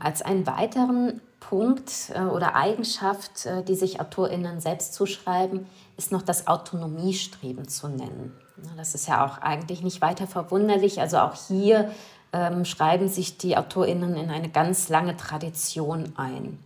[0.00, 6.22] Als einen weiteren Punkt äh, oder Eigenschaft, äh, die sich AutorInnen selbst zuschreiben, ist noch
[6.22, 8.32] das Autonomiestreben zu nennen.
[8.76, 11.00] Das ist ja auch eigentlich nicht weiter verwunderlich.
[11.00, 11.90] Also auch hier
[12.32, 16.58] ähm, schreiben sich die AutorInnen in eine ganz lange Tradition ein.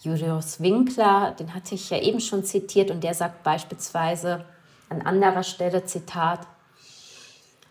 [0.00, 4.44] Julius Winkler, den hatte ich ja eben schon zitiert, und der sagt beispielsweise
[4.88, 6.40] an anderer Stelle, Zitat,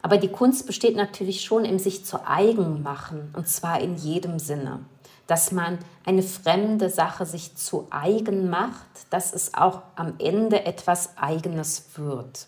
[0.06, 4.38] aber die Kunst besteht natürlich schon im sich zu eigen machen, und zwar in jedem
[4.38, 4.86] Sinne.
[5.26, 11.18] Dass man eine fremde Sache sich zu eigen macht, dass es auch am Ende etwas
[11.18, 12.46] Eigenes wird.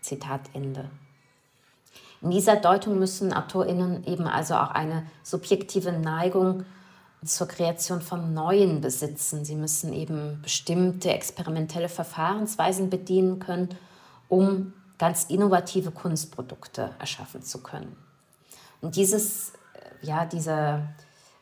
[0.00, 0.88] Zitat Ende.
[2.22, 6.64] In dieser Deutung müssen AutorInnen eben also auch eine subjektive Neigung
[7.22, 9.44] zur Kreation von Neuen besitzen.
[9.44, 13.68] Sie müssen eben bestimmte experimentelle Verfahrensweisen bedienen können,
[14.30, 17.96] um ganz innovative Kunstprodukte erschaffen zu können.
[18.80, 20.82] Und dieses, äh, ja, diese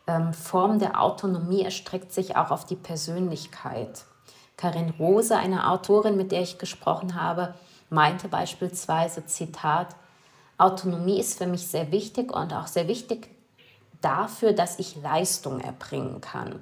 [0.07, 4.05] ähm, Form der Autonomie erstreckt sich auch auf die Persönlichkeit.
[4.57, 7.55] Karin Rose, eine Autorin, mit der ich gesprochen habe,
[7.89, 9.97] meinte beispielsweise, Zitat,
[10.59, 13.31] Autonomie ist für mich sehr wichtig und auch sehr wichtig
[14.01, 16.61] dafür, dass ich Leistung erbringen kann.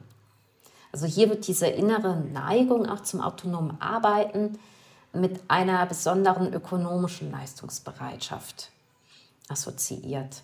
[0.93, 4.59] Also hier wird diese innere Neigung auch zum autonomen Arbeiten
[5.13, 8.71] mit einer besonderen ökonomischen Leistungsbereitschaft
[9.49, 10.43] assoziiert.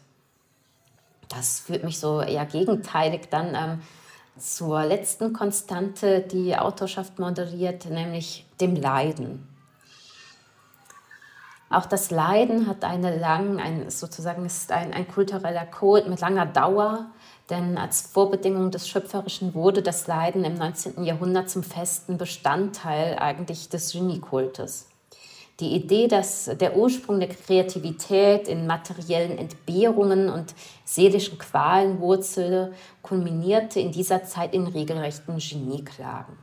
[1.28, 3.82] Das führt mich so eher gegenteilig dann ähm,
[4.38, 9.48] zur letzten Konstante, die Autorschaft moderiert, nämlich dem Leiden.
[11.70, 16.46] Auch das Leiden hat eine lang, ein, sozusagen ist ein, ein kultureller Code mit langer
[16.46, 17.06] Dauer,
[17.50, 21.04] denn als Vorbedingung des Schöpferischen wurde das Leiden im 19.
[21.04, 24.88] Jahrhundert zum festen Bestandteil eigentlich des Geniekultes.
[25.60, 30.54] Die Idee, dass der Ursprung der Kreativität in materiellen Entbehrungen und
[30.84, 36.36] seelischen Qualen wurzele, kulminierte in dieser Zeit in regelrechten Genieklagen.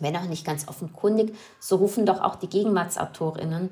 [0.00, 3.70] Wenn auch nicht ganz offenkundig, so rufen doch auch die Gegenwartsautorinnen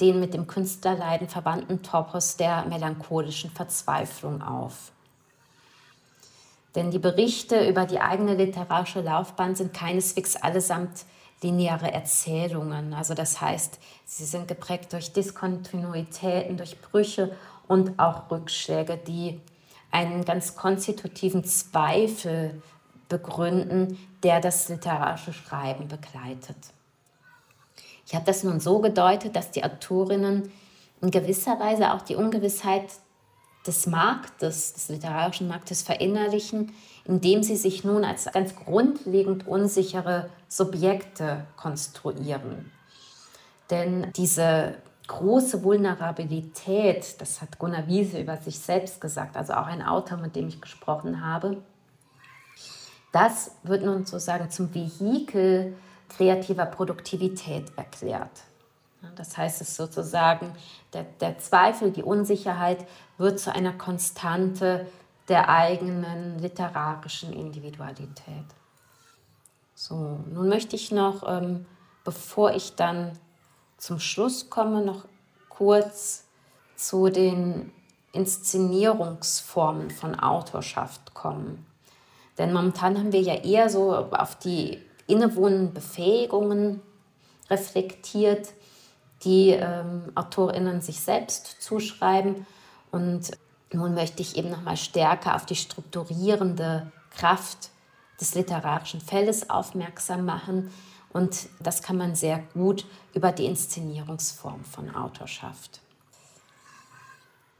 [0.00, 4.90] den mit dem Künstlerleiden verwandten Topos der melancholischen Verzweiflung auf.
[6.74, 11.04] Denn die Berichte über die eigene literarische Laufbahn sind keineswegs allesamt
[11.42, 12.94] lineare Erzählungen.
[12.94, 17.36] Also das heißt, sie sind geprägt durch Diskontinuitäten, durch Brüche
[17.68, 19.40] und auch Rückschläge, die
[19.90, 22.60] einen ganz konstitutiven Zweifel
[23.08, 26.56] begründen, der das literarische Schreiben begleitet.
[28.06, 30.50] Ich habe das nun so gedeutet, dass die Autorinnen
[31.00, 32.86] in gewisser Weise auch die Ungewissheit
[33.66, 36.72] des Marktes, des literarischen Marktes verinnerlichen,
[37.04, 42.70] indem sie sich nun als ganz grundlegend unsichere Subjekte konstruieren.
[43.70, 44.74] Denn diese
[45.06, 50.36] große Vulnerabilität, das hat Gunnar Wiese über sich selbst gesagt, also auch ein Autor, mit
[50.36, 51.62] dem ich gesprochen habe,
[53.12, 55.76] das wird nun sozusagen zum Vehikel
[56.08, 58.42] kreativer Produktivität erklärt.
[59.16, 60.52] Das heißt, es sozusagen,
[60.92, 62.86] der, der Zweifel, die Unsicherheit
[63.18, 64.86] wird zu einer Konstante
[65.28, 68.44] der eigenen literarischen Individualität.
[69.74, 71.66] So, nun möchte ich noch, ähm,
[72.04, 73.18] bevor ich dann
[73.78, 75.04] zum Schluss komme, noch
[75.48, 76.24] kurz
[76.76, 77.72] zu den
[78.12, 81.66] Inszenierungsformen von Autorschaft kommen.
[82.38, 86.80] Denn momentan haben wir ja eher so auf die innewohnenden Befähigungen
[87.50, 88.54] reflektiert,
[89.24, 92.46] die ähm, AutorInnen sich selbst zuschreiben.
[92.90, 93.30] Und
[93.72, 97.70] nun möchte ich eben noch mal stärker auf die strukturierende Kraft
[98.20, 100.70] des literarischen Feldes aufmerksam machen.
[101.12, 105.80] Und das kann man sehr gut über die Inszenierungsform von Autorschaft.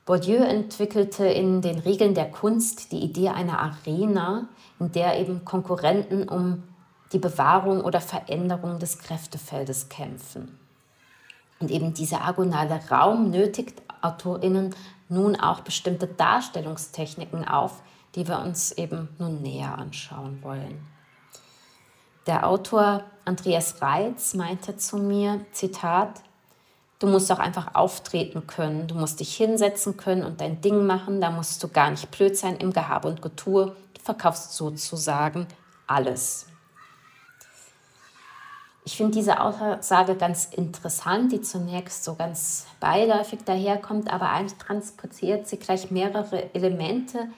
[0.06, 4.48] Bourdieu entwickelte in den Regeln der Kunst die Idee einer Arena,
[4.78, 6.64] in der eben Konkurrenten um
[7.12, 10.58] die Bewahrung oder Veränderung des Kräftefeldes kämpfen.
[11.60, 14.74] Und eben dieser agonale Raum nötigt AutorInnen
[15.08, 17.82] nun auch bestimmte Darstellungstechniken auf,
[18.14, 20.86] die wir uns eben nun näher anschauen wollen.
[22.26, 26.22] Der Autor Andreas Reitz meinte zu mir, Zitat,
[27.04, 28.86] Du musst auch einfach auftreten können.
[28.86, 31.20] Du musst dich hinsetzen können und dein Ding machen.
[31.20, 33.76] Da musst du gar nicht blöd sein im Gehabe und Getue.
[33.92, 35.46] Du verkaufst sozusagen
[35.86, 36.46] alles.
[38.86, 45.48] Ich finde diese Aussage ganz interessant, die zunächst so ganz beiläufig daherkommt, aber eigentlich transportiert
[45.48, 47.28] sie gleich mehrere Elemente,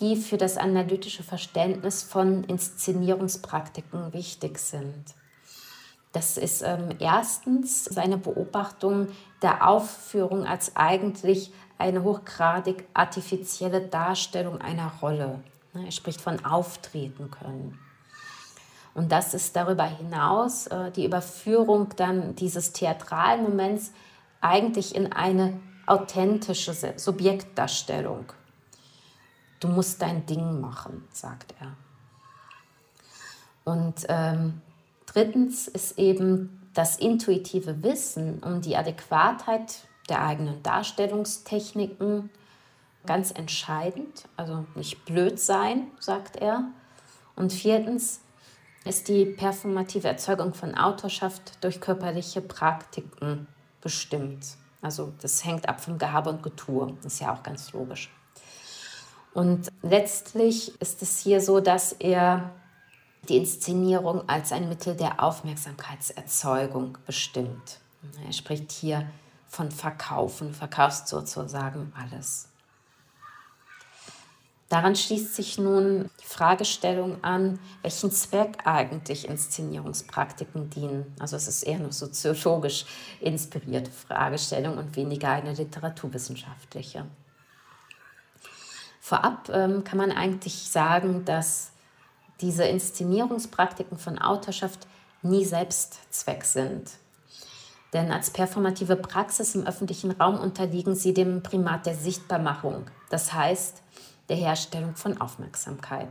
[0.00, 5.04] die für das analytische Verständnis von Inszenierungspraktiken wichtig sind.
[6.12, 9.08] Das ist ähm, erstens seine Beobachtung
[9.42, 15.40] der Aufführung als eigentlich eine hochgradig artifizielle Darstellung einer Rolle.
[15.72, 17.78] Ne, er spricht von auftreten können.
[18.94, 23.92] Und das ist darüber hinaus äh, die Überführung dann dieses theatralen Moments
[24.40, 28.32] eigentlich in eine authentische Subjektdarstellung.
[29.60, 31.76] Du musst dein Ding machen, sagt er.
[33.64, 34.62] Und ähm,
[35.06, 42.30] drittens ist eben das intuitive Wissen um die Adäquatheit der eigenen Darstellungstechniken
[43.06, 44.28] ganz entscheidend.
[44.36, 46.64] Also nicht blöd sein, sagt er.
[47.36, 48.20] Und viertens
[48.84, 53.46] ist die performative Erzeugung von Autorschaft durch körperliche Praktiken
[53.80, 54.56] bestimmt.
[54.82, 56.96] Also das hängt ab vom Gehabe und Getue.
[57.04, 58.10] Ist ja auch ganz logisch.
[59.34, 62.50] Und letztlich ist es hier so, dass er
[63.28, 67.80] die Inszenierung als ein Mittel der Aufmerksamkeitserzeugung bestimmt.
[68.26, 69.06] Er spricht hier
[69.46, 72.49] von Verkaufen, verkaufst sozusagen alles.
[74.70, 81.12] Daran schließt sich nun die Fragestellung an, welchen Zweck eigentlich Inszenierungspraktiken dienen.
[81.18, 82.86] Also es ist eher eine soziologisch
[83.20, 87.04] inspirierte Fragestellung und weniger eine literaturwissenschaftliche.
[89.00, 91.72] Vorab ähm, kann man eigentlich sagen, dass
[92.40, 94.86] diese Inszenierungspraktiken von Autorschaft
[95.22, 96.92] nie Selbstzweck sind.
[97.92, 103.82] Denn als performative Praxis im öffentlichen Raum unterliegen sie dem Primat der Sichtbarmachung, das heißt
[104.30, 106.08] der Herstellung von Aufmerksamkeit.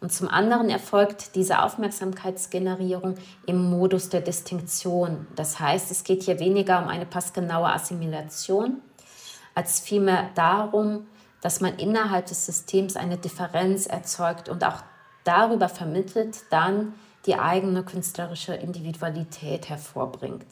[0.00, 5.26] Und zum anderen erfolgt diese Aufmerksamkeitsgenerierung im Modus der Distinktion.
[5.34, 8.80] Das heißt, es geht hier weniger um eine passgenaue Assimilation,
[9.54, 11.06] als vielmehr darum,
[11.40, 14.82] dass man innerhalb des Systems eine Differenz erzeugt und auch
[15.24, 16.94] darüber vermittelt dann
[17.26, 20.46] die eigene künstlerische Individualität hervorbringt.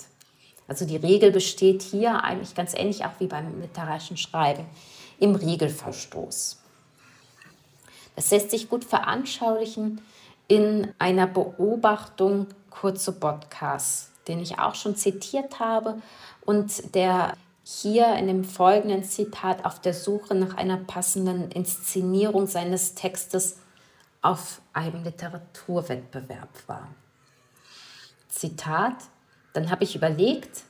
[0.68, 4.66] Also die Regel besteht hier eigentlich ganz ähnlich auch wie beim literarischen Schreiben
[5.18, 6.65] im Regelverstoß.
[8.16, 10.00] Das lässt sich gut veranschaulichen
[10.48, 16.00] in einer Beobachtung kurze Podcasts, den ich auch schon zitiert habe
[16.44, 22.94] und der hier in dem folgenden Zitat auf der Suche nach einer passenden Inszenierung seines
[22.94, 23.58] Textes
[24.22, 26.88] auf einem Literaturwettbewerb war.
[28.28, 28.94] Zitat,
[29.52, 30.62] dann habe ich überlegt,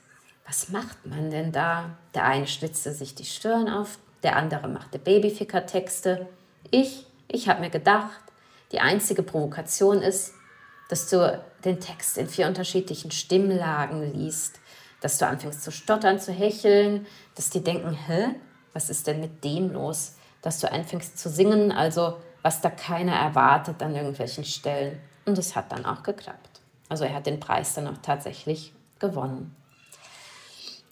[0.47, 1.91] was macht man denn da?
[2.15, 6.29] Der eine schlitzte sich die Stirn auf, der andere machte Babyficker-Texte.
[6.71, 8.21] Ich, ich habe mir gedacht,
[8.73, 10.33] die einzige Provokation ist,
[10.89, 14.61] dass du den Text in vier unterschiedlichen Stimmlagen liest
[15.01, 18.35] dass du anfängst zu stottern, zu hecheln, dass die denken, hä,
[18.73, 20.17] was ist denn mit dem los?
[20.43, 24.99] Dass du anfängst zu singen, also was da keiner erwartet an irgendwelchen Stellen.
[25.25, 26.61] Und es hat dann auch geklappt.
[26.89, 29.55] Also er hat den Preis dann auch tatsächlich gewonnen.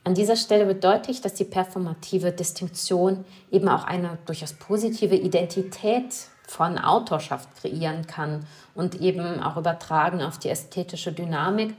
[0.04, 6.14] An dieser Stelle wird deutlich, dass die performative Distinktion eben auch eine durchaus positive Identität
[6.46, 11.74] von Autorschaft kreieren kann und eben auch übertragen auf die ästhetische Dynamik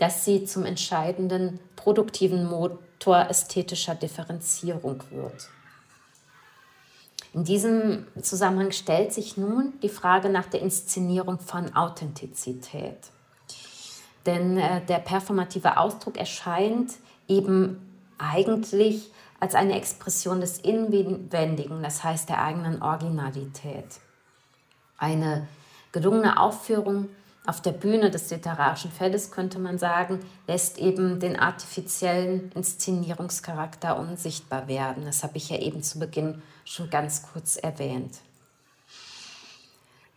[0.00, 5.50] dass sie zum entscheidenden produktiven Motor ästhetischer Differenzierung wird.
[7.34, 12.96] In diesem Zusammenhang stellt sich nun die Frage nach der Inszenierung von Authentizität.
[14.24, 16.94] Denn äh, der performative Ausdruck erscheint
[17.30, 17.80] eben
[18.18, 23.86] eigentlich als eine Expression des Inwendigen, das heißt der eigenen Originalität.
[24.98, 25.48] Eine
[25.92, 27.08] gelungene Aufführung
[27.46, 34.68] auf der Bühne des literarischen Feldes, könnte man sagen, lässt eben den artifiziellen Inszenierungscharakter unsichtbar
[34.68, 35.06] werden.
[35.06, 38.18] Das habe ich ja eben zu Beginn schon ganz kurz erwähnt.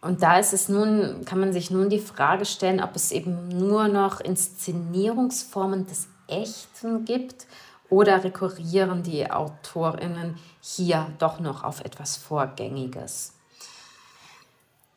[0.01, 3.47] Und da ist es nun, kann man sich nun die Frage stellen, ob es eben
[3.47, 6.09] nur noch Inszenierungsformen des
[6.41, 7.47] Echten gibt
[7.89, 13.33] oder rekurrieren die AutorInnen hier doch noch auf etwas Vorgängiges?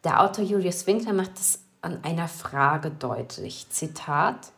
[0.05, 3.69] Der Autor Julius Winkler macht es an einer Frage deutlich.
[3.71, 4.53] Zitat.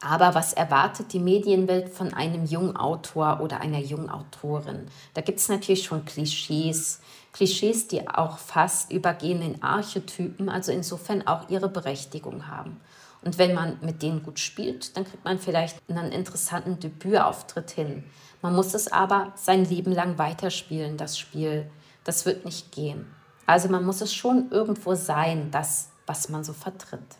[0.00, 4.86] Aber was erwartet die Medienwelt von einem jungen Autor oder einer jungen Autorin?
[5.14, 7.00] Da gibt es natürlich schon Klischees,
[7.32, 12.80] Klischees, die auch fast übergehen in Archetypen, also insofern auch ihre Berechtigung haben.
[13.22, 18.04] Und wenn man mit denen gut spielt, dann kriegt man vielleicht einen interessanten Debütauftritt hin.
[18.42, 21.68] Man muss es aber sein Leben lang weiterspielen, das Spiel.
[22.04, 23.06] Das wird nicht gehen.
[23.46, 27.18] Also man muss es schon irgendwo sein, das, was man so vertritt.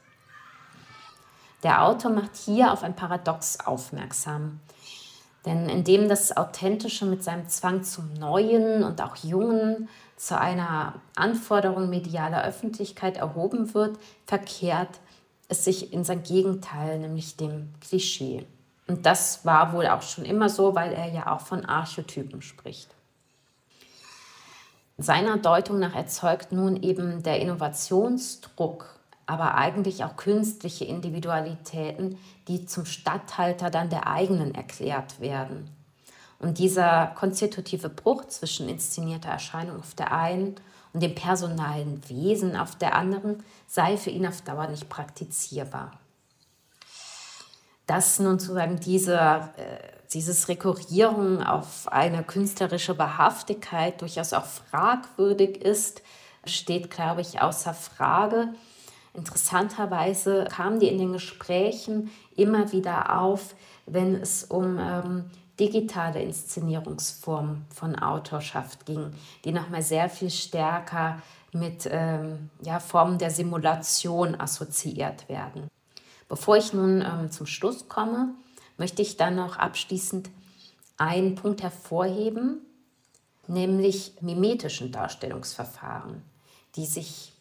[1.63, 4.61] Der Autor macht hier auf ein Paradox aufmerksam.
[5.45, 11.89] Denn indem das Authentische mit seinem Zwang zum Neuen und auch Jungen zu einer Anforderung
[11.89, 15.01] medialer Öffentlichkeit erhoben wird, verkehrt
[15.49, 18.47] es sich in sein Gegenteil, nämlich dem Klischee.
[18.87, 22.89] Und das war wohl auch schon immer so, weil er ja auch von Archetypen spricht.
[24.97, 32.19] Seiner Deutung nach erzeugt nun eben der Innovationsdruck, aber eigentlich auch künstliche Individualitäten,
[32.49, 35.71] die zum Statthalter dann der eigenen erklärt werden.
[36.41, 40.57] Und dieser konstitutive Bruch zwischen inszenierter Erscheinung auf der einen
[40.99, 45.93] und dem personalen Wesen auf der anderen sei für ihn auf Dauer nicht praktizierbar.
[47.87, 49.79] Dass nun sozusagen diese, äh,
[50.13, 56.03] dieses Rekurrieren auf eine künstlerische Wahrhaftigkeit durchaus auch fragwürdig ist,
[56.45, 58.55] steht, glaube ich, außer Frage.
[59.15, 63.55] Interessanterweise kamen die in den Gesprächen immer wieder auf,
[63.87, 69.13] wenn es um ähm, digitale Inszenierungsform von Autorschaft ging,
[69.45, 71.21] die nochmal sehr viel stärker
[71.53, 75.69] mit ähm, ja, Formen der Simulation assoziiert werden.
[76.29, 78.35] Bevor ich nun ähm, zum Schluss komme,
[78.77, 80.31] möchte ich dann noch abschließend
[80.99, 82.61] einen Punkt hervorheben,
[83.47, 86.23] nämlich mimetischen Darstellungsverfahren,
[86.77, 87.33] die sich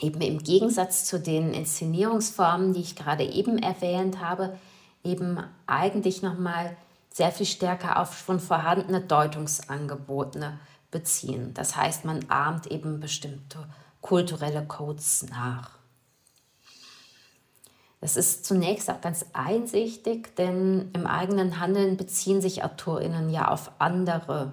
[0.00, 4.56] eben im Gegensatz zu den Inszenierungsformen, die ich gerade eben erwähnt habe,
[5.02, 6.76] eben eigentlich nochmal
[7.18, 10.56] sehr viel stärker auf schon vorhandene Deutungsangebote
[10.92, 11.52] beziehen.
[11.52, 13.58] Das heißt, man ahmt eben bestimmte
[14.00, 15.72] kulturelle Codes nach.
[18.00, 23.72] Das ist zunächst auch ganz einsichtig, denn im eigenen Handeln beziehen sich AutorInnen ja auf
[23.80, 24.52] andere,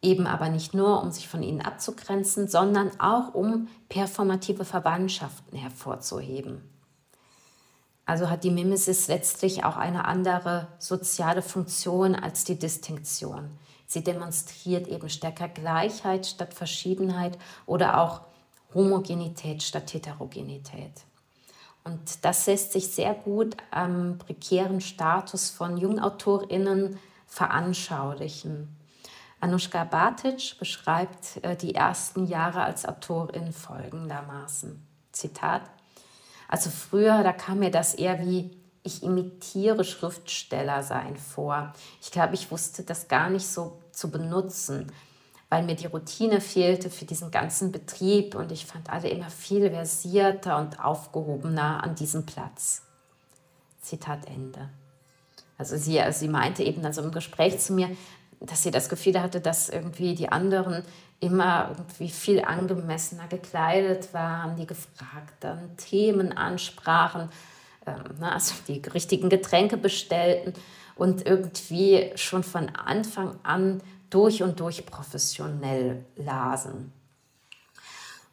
[0.00, 6.69] eben aber nicht nur, um sich von ihnen abzugrenzen, sondern auch um performative Verwandtschaften hervorzuheben.
[8.10, 13.56] Also hat die Mimesis letztlich auch eine andere soziale Funktion als die Distinktion.
[13.86, 18.22] Sie demonstriert eben stärker Gleichheit statt Verschiedenheit oder auch
[18.74, 20.90] Homogenität statt Heterogenität.
[21.84, 26.98] Und das lässt sich sehr gut am prekären Status von JungautorInnen
[27.28, 28.76] veranschaulichen.
[29.38, 34.84] Anushka Batic beschreibt äh, die ersten Jahre als Autorin folgendermaßen.
[35.12, 35.62] Zitat.
[36.50, 38.50] Also früher, da kam mir das eher wie,
[38.82, 41.72] ich imitiere Schriftsteller sein vor.
[42.02, 44.90] Ich glaube, ich wusste das gar nicht so zu benutzen,
[45.48, 49.70] weil mir die Routine fehlte für diesen ganzen Betrieb und ich fand alle immer viel
[49.70, 52.82] versierter und aufgehobener an diesem Platz.
[53.80, 54.70] Zitat Ende.
[55.56, 57.90] Also sie, also sie meinte eben also im Gespräch zu mir,
[58.40, 60.82] dass sie das Gefühl hatte, dass irgendwie die anderen
[61.20, 67.28] immer irgendwie viel angemessener gekleidet waren, die gefragten Themen ansprachen,
[67.86, 70.54] ähm, ne, also die richtigen Getränke bestellten
[70.96, 76.92] und irgendwie schon von Anfang an durch und durch professionell lasen.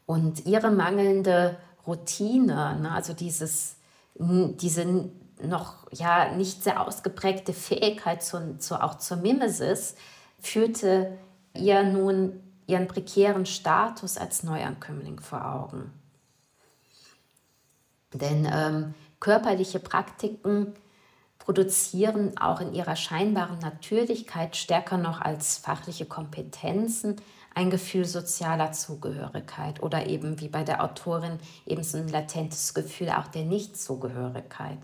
[0.06, 3.76] Und ihre mangelnde Routine, ne, also dieses,
[4.14, 5.10] diese
[5.42, 9.94] noch ja nicht sehr ausgeprägte Fähigkeit zu, zu, auch zur Mimesis,
[10.40, 11.18] führte
[11.54, 15.92] ihr nun ihren prekären Status als Neuankömmling vor Augen.
[18.12, 20.74] Denn ähm, körperliche Praktiken
[21.38, 27.16] produzieren auch in ihrer scheinbaren Natürlichkeit stärker noch als fachliche Kompetenzen
[27.54, 33.08] ein Gefühl sozialer Zugehörigkeit oder eben wie bei der Autorin eben so ein latentes Gefühl
[33.08, 34.78] auch der Nichtzugehörigkeit.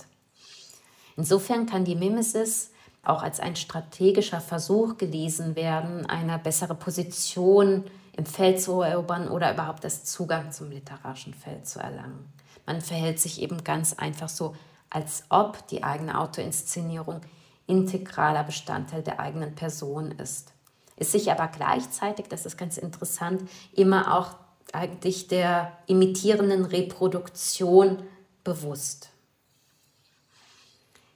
[1.16, 2.70] Insofern kann die Mimesis
[3.04, 7.84] auch als ein strategischer Versuch gelesen werden, eine bessere Position
[8.16, 12.32] im Feld zu erobern oder überhaupt das Zugang zum literarischen Feld zu erlangen.
[12.66, 14.54] Man verhält sich eben ganz einfach so,
[14.90, 17.20] als ob die eigene Autoinszenierung
[17.66, 20.52] integraler Bestandteil der eigenen Person ist.
[20.96, 23.42] Ist sich aber gleichzeitig, das ist ganz interessant,
[23.72, 24.36] immer auch
[24.72, 28.02] eigentlich der imitierenden Reproduktion
[28.44, 29.10] bewusst.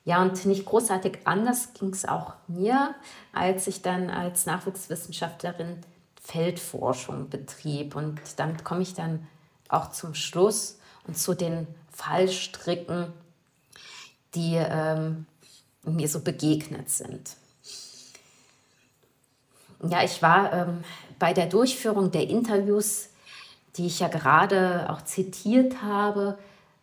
[0.09, 2.94] Ja, und nicht großartig anders ging es auch mir,
[3.34, 5.82] als ich dann als Nachwuchswissenschaftlerin
[6.22, 7.94] Feldforschung betrieb.
[7.94, 9.28] Und damit komme ich dann
[9.68, 13.12] auch zum Schluss und zu den Fallstricken,
[14.34, 15.26] die ähm,
[15.82, 17.36] mir so begegnet sind.
[19.82, 20.84] Ja, ich war ähm,
[21.18, 23.11] bei der Durchführung der Interviews,
[23.76, 26.38] die ich ja gerade auch zitiert habe,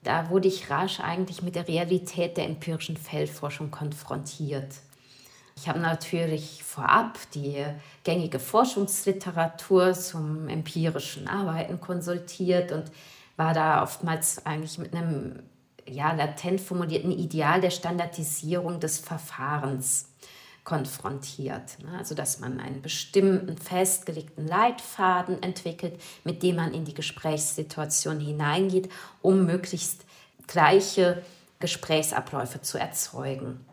[0.06, 4.76] da wurde ich rasch eigentlich mit der Realität der empirischen Feldforschung konfrontiert.
[5.58, 7.66] Ich habe natürlich vorab die
[8.04, 12.92] gängige Forschungsliteratur zum empirischen Arbeiten konsultiert und
[13.36, 15.40] war da oftmals eigentlich mit einem
[15.88, 20.10] ja, latent formulierten Ideal der Standardisierung des Verfahrens
[20.66, 21.78] konfrontiert.
[21.82, 21.98] Ne?
[21.98, 28.90] Also dass man einen bestimmten festgelegten Leitfaden entwickelt, mit dem man in die Gesprächssituation hineingeht,
[29.22, 30.04] um möglichst
[30.48, 31.24] gleiche
[31.60, 33.64] Gesprächsabläufe zu erzeugen.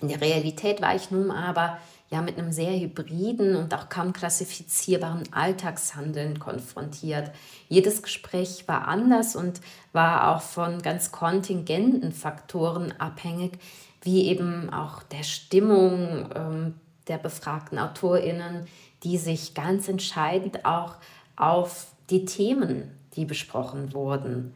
[0.00, 1.78] In der Realität war ich nun aber
[2.10, 7.30] ja mit einem sehr hybriden und auch kaum klassifizierbaren Alltagshandeln konfrontiert.
[7.68, 9.60] Jedes Gespräch war anders und
[9.92, 13.58] war auch von ganz kontingenten Faktoren abhängig,
[14.04, 16.74] wie eben auch der Stimmung ähm,
[17.08, 18.66] der befragten AutorInnen,
[19.02, 20.96] die sich ganz entscheidend auch
[21.36, 24.54] auf die Themen, die besprochen wurden,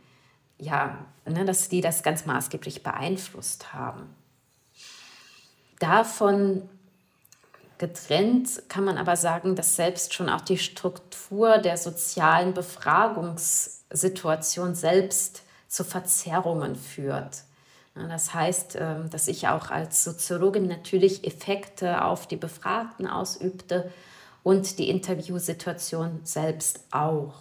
[0.59, 4.15] ja, ne, dass die das ganz maßgeblich beeinflusst haben.
[5.79, 6.69] Davon
[7.79, 15.45] getrennt kann man aber sagen, dass selbst schon auch die Struktur der sozialen Befragungssituation selbst
[15.69, 17.45] zu Verzerrungen führt.
[18.09, 23.91] Das heißt, ähm, dass ich auch als Soziologin natürlich Effekte auf die Befragten ausübte
[24.43, 27.35] und die Interviewsituation selbst auch.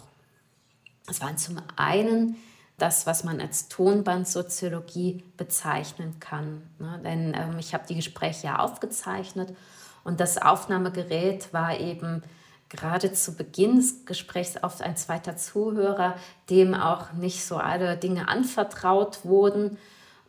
[1.08, 2.36] Es waren zum einen
[2.78, 6.62] das, was man als Tonbandsoziologie bezeichnen kann.
[7.04, 9.54] Denn ähm, ich habe die Gespräche ja aufgezeichnet
[10.04, 12.22] und das Aufnahmegerät war eben
[12.68, 16.16] gerade zu Beginn des Gesprächs oft ein zweiter Zuhörer,
[16.50, 19.78] dem auch nicht so alle Dinge anvertraut wurden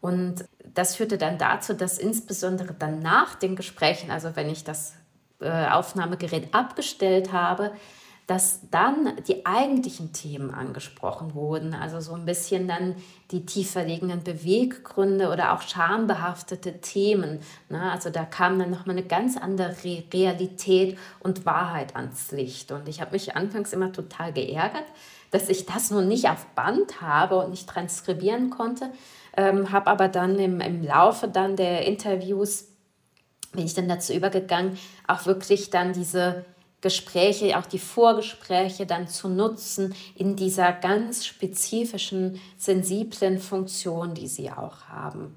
[0.02, 4.94] und das führte dann dazu, dass insbesondere dann nach den Gesprächen, also wenn ich das
[5.42, 7.72] äh, Aufnahmegerät abgestellt habe,
[8.30, 12.96] dass dann die eigentlichen Themen angesprochen wurden, also so ein bisschen dann
[13.32, 17.40] die tiefer liegenden Beweggründe oder auch schambehaftete Themen.
[17.70, 17.92] Ne?
[17.92, 19.76] Also da kam dann nochmal eine ganz andere
[20.14, 22.72] Realität und Wahrheit ans Licht.
[22.72, 24.86] Und ich habe mich anfangs immer total geärgert,
[25.32, 28.92] dass ich das nun nicht auf Band habe und nicht transkribieren konnte,
[29.40, 32.68] ähm, habe aber dann im, im Laufe dann der Interviews,
[33.54, 34.78] bin ich dann dazu übergegangen,
[35.08, 36.44] auch wirklich dann diese
[36.82, 44.52] Gespräche, auch die Vorgespräche dann zu nutzen in dieser ganz spezifischen, sensiblen Funktion, die sie
[44.52, 45.34] auch haben.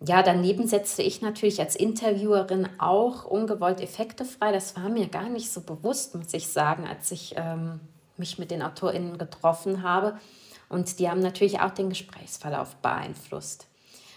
[0.00, 4.52] Ja, daneben setzte ich natürlich als Interviewerin auch ungewollt Effekte frei.
[4.52, 7.80] Das war mir gar nicht so bewusst, muss ich sagen, als ich ähm,
[8.16, 10.20] mich mit den AutorInnen getroffen habe.
[10.68, 13.68] Und die haben natürlich auch den Gesprächsverlauf beeinflusst.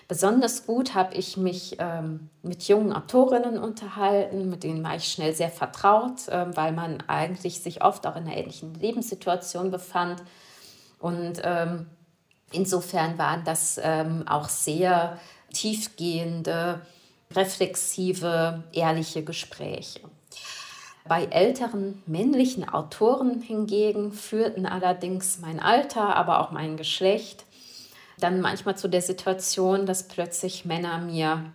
[0.08, 5.36] Besonders gut habe ich mich ähm, mit jungen Autorinnen unterhalten, mit denen war ich schnell
[5.36, 10.24] sehr vertraut, äh, weil man eigentlich sich oft auch in einer ähnlichen Lebenssituation befand.
[10.98, 11.86] Und ähm,
[12.52, 15.20] insofern waren das ähm, auch sehr
[15.54, 16.82] tiefgehende,
[17.36, 20.00] reflexive, ehrliche Gespräche.
[21.08, 27.46] Bei älteren männlichen Autoren hingegen führten allerdings mein Alter, aber auch mein Geschlecht
[28.20, 31.52] dann manchmal zu der Situation, dass plötzlich Männer mir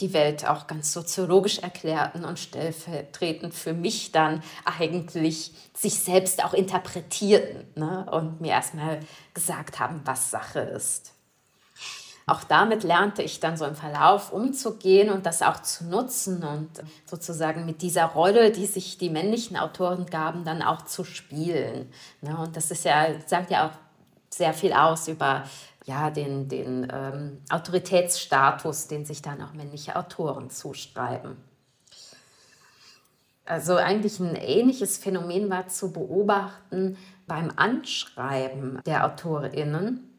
[0.00, 6.54] die Welt auch ganz soziologisch erklärten und stellvertretend für mich dann eigentlich sich selbst auch
[6.54, 8.06] interpretierten ne?
[8.10, 9.00] und mir erstmal
[9.34, 11.12] gesagt haben, was Sache ist.
[12.26, 16.70] Auch damit lernte ich dann so im Verlauf umzugehen und das auch zu nutzen und
[17.04, 21.90] sozusagen mit dieser Rolle, die sich die männlichen Autoren gaben, dann auch zu spielen.
[22.20, 22.36] Ne?
[22.38, 23.72] Und das ist ja, sagt ja auch
[24.30, 25.44] sehr viel aus über
[25.84, 31.36] ja, den, den ähm, Autoritätsstatus, den sich dann auch männliche Autoren zuschreiben.
[33.44, 36.96] Also eigentlich ein ähnliches Phänomen war zu beobachten
[37.26, 40.11] beim Anschreiben der Autorinnen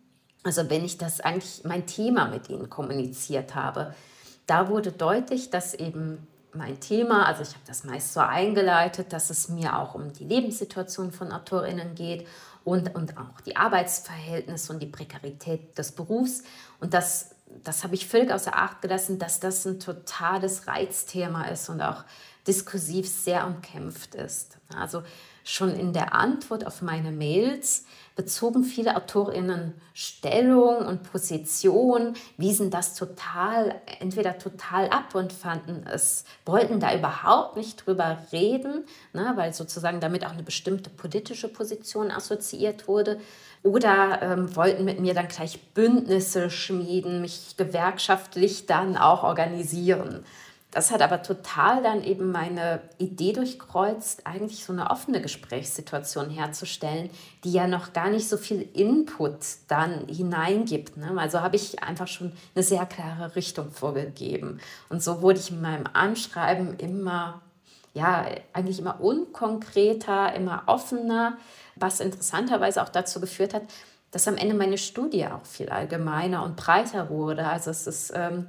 [0.44, 3.94] also wenn ich das eigentlich mein Thema mit ihnen kommuniziert habe,
[4.46, 9.30] da wurde deutlich, dass eben mein Thema, also ich habe das meist so eingeleitet, dass
[9.30, 12.28] es mir auch um die Lebenssituation von Autorinnen geht
[12.64, 16.44] und, und auch die Arbeitsverhältnisse und die Prekarität des Berufs.
[16.80, 17.32] Und das,
[17.64, 22.04] das habe ich völlig außer Acht gelassen, dass das ein totales Reizthema ist und auch
[22.48, 24.58] diskursiv sehr umkämpft ist.
[24.76, 25.04] Also
[25.44, 27.86] schon in der Antwort auf meine Mails
[28.16, 36.26] bezogen viele AutorInnen Stellung und Position, wiesen das total, entweder total ab und fanden es,
[36.46, 42.12] wollten da überhaupt nicht drüber reden, ne, weil sozusagen damit auch eine bestimmte politische Position
[42.12, 43.20] assoziiert wurde,
[43.64, 50.26] oder ähm, wollten mit mir dann gleich Bündnisse schmieden, mich gewerkschaftlich dann auch organisieren.
[50.74, 57.12] Das hat aber total dann eben meine Idee durchkreuzt, eigentlich so eine offene Gesprächssituation herzustellen,
[57.44, 60.98] die ja noch gar nicht so viel Input dann hineingibt.
[60.98, 61.14] Ne?
[61.16, 64.60] Also habe ich einfach schon eine sehr klare Richtung vorgegeben.
[64.90, 67.44] Und so wurde ich in meinem Anschreiben immer,
[67.94, 71.38] ja, eigentlich immer unkonkreter, immer offener,
[71.76, 73.64] was interessanterweise auch dazu geführt hat,
[74.10, 77.46] dass am Ende meine Studie auch viel allgemeiner und breiter wurde.
[77.46, 78.12] Also es ist...
[78.16, 78.48] Ähm,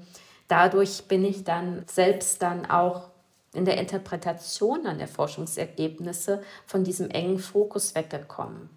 [0.49, 3.11] dadurch bin ich dann selbst dann auch
[3.55, 8.69] in der Interpretation an der Forschungsergebnisse von diesem engen Fokus weggekommen.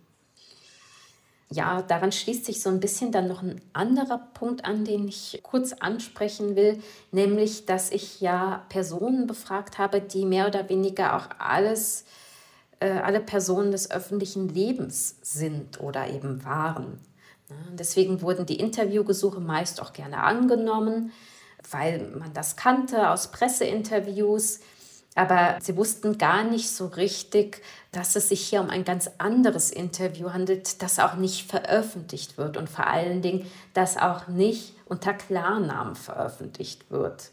[1.50, 5.40] Ja, daran schließt sich so ein bisschen dann noch ein anderer Punkt an, den ich
[5.44, 11.30] kurz ansprechen will, nämlich, dass ich ja Personen befragt habe, die mehr oder weniger auch
[11.40, 12.04] alles,
[12.82, 17.00] äh, alle Personen des öffentlichen Lebens sind oder eben waren.
[17.72, 21.14] Deswegen wurden die Interviewgesuche meist auch gerne angenommen
[21.72, 24.60] weil man das kannte aus Presseinterviews.
[25.16, 29.72] Aber sie wussten gar nicht so richtig, dass es sich hier um ein ganz anderes
[29.72, 35.16] Interview handelt, das auch nicht veröffentlicht wird und vor allen Dingen, das auch nicht unter
[35.16, 37.32] Klarnamen veröffentlicht wird.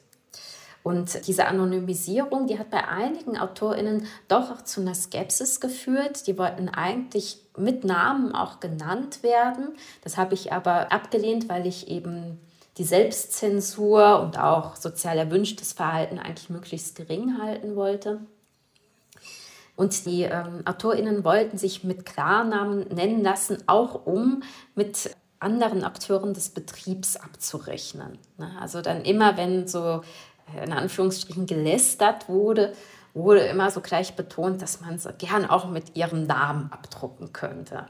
[0.85, 6.26] Und diese Anonymisierung, die hat bei einigen AutorInnen doch auch zu einer Skepsis geführt.
[6.26, 9.68] Die wollten eigentlich mit Namen auch genannt werden.
[10.03, 12.39] Das habe ich aber abgelehnt, weil ich eben
[12.77, 18.20] die Selbstzensur und auch sozial erwünschtes Verhalten eigentlich möglichst gering halten wollte.
[19.77, 24.43] Und die ähm, AutorInnen wollten sich mit Klarnamen nennen lassen, auch um
[24.75, 25.11] mit
[25.41, 28.18] anderen Akteuren des Betriebs abzurechnen.
[28.39, 28.51] Ne?
[28.61, 30.03] Also dann immer, wenn so
[30.62, 32.72] in Anführungsstrichen gelästert wurde,
[33.14, 37.87] wurde immer so gleich betont, dass man so gern auch mit ihrem Namen abdrucken könnte.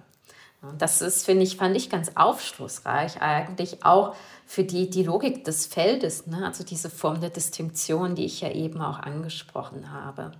[0.68, 4.14] Und das ist, finde ich, fand ich ganz aufschlussreich eigentlich auch
[4.46, 6.44] für die, die Logik des Feldes, ne?
[6.44, 10.32] also diese Form der Distinktion, die ich ja eben auch angesprochen habe.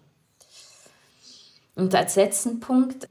[1.75, 3.09] Und als letzten Punkt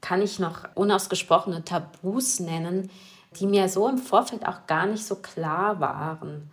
[0.00, 2.90] kann ich noch unausgesprochene Tabus nennen,
[3.38, 6.50] die mir so im Vorfeld auch gar nicht so klar waren.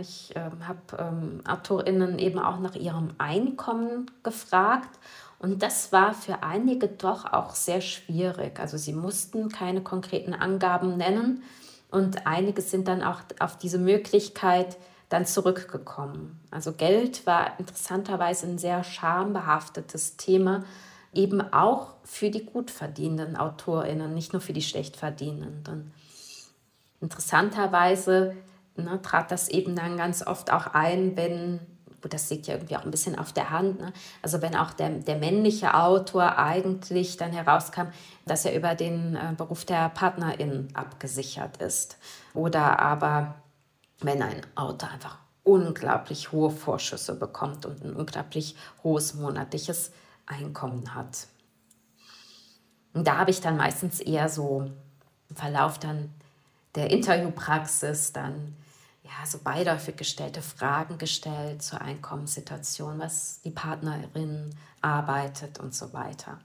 [0.00, 4.98] Ich ähm, habe ähm, AutorInnen eben auch nach ihrem Einkommen gefragt
[5.40, 8.60] und das war für einige doch auch sehr schwierig.
[8.60, 11.42] Also sie mussten keine konkreten Angaben nennen,
[11.90, 14.76] und einige sind dann auch auf diese Möglichkeit
[15.08, 16.40] dann zurückgekommen.
[16.50, 20.64] Also Geld war interessanterweise ein sehr schambehaftetes Thema,
[21.12, 25.92] eben auch für die gut verdienenden Autorinnen, nicht nur für die schlecht verdienenden.
[27.00, 28.36] Interessanterweise
[28.76, 31.58] ne, trat das eben dann ganz oft auch ein, wenn
[32.02, 33.80] gut, das liegt ja irgendwie auch ein bisschen auf der Hand.
[33.80, 33.92] Ne?
[34.22, 37.88] Also wenn auch der, der männliche Autor eigentlich dann herauskam,
[38.26, 41.98] dass er über den äh, Beruf der Partnerin abgesichert ist.
[42.34, 43.34] Oder aber
[44.00, 49.92] wenn ein Autor einfach unglaublich hohe Vorschüsse bekommt und ein unglaublich hohes monatliches
[50.26, 51.26] Einkommen hat.
[52.92, 54.70] Und da habe ich dann meistens eher so
[55.28, 56.10] im Verlauf dann
[56.74, 58.54] der Interviewpraxis dann
[59.10, 66.38] ja, so beiläufig gestellte Fragen gestellt zur Einkommenssituation, was die Partnerin arbeitet und so weiter.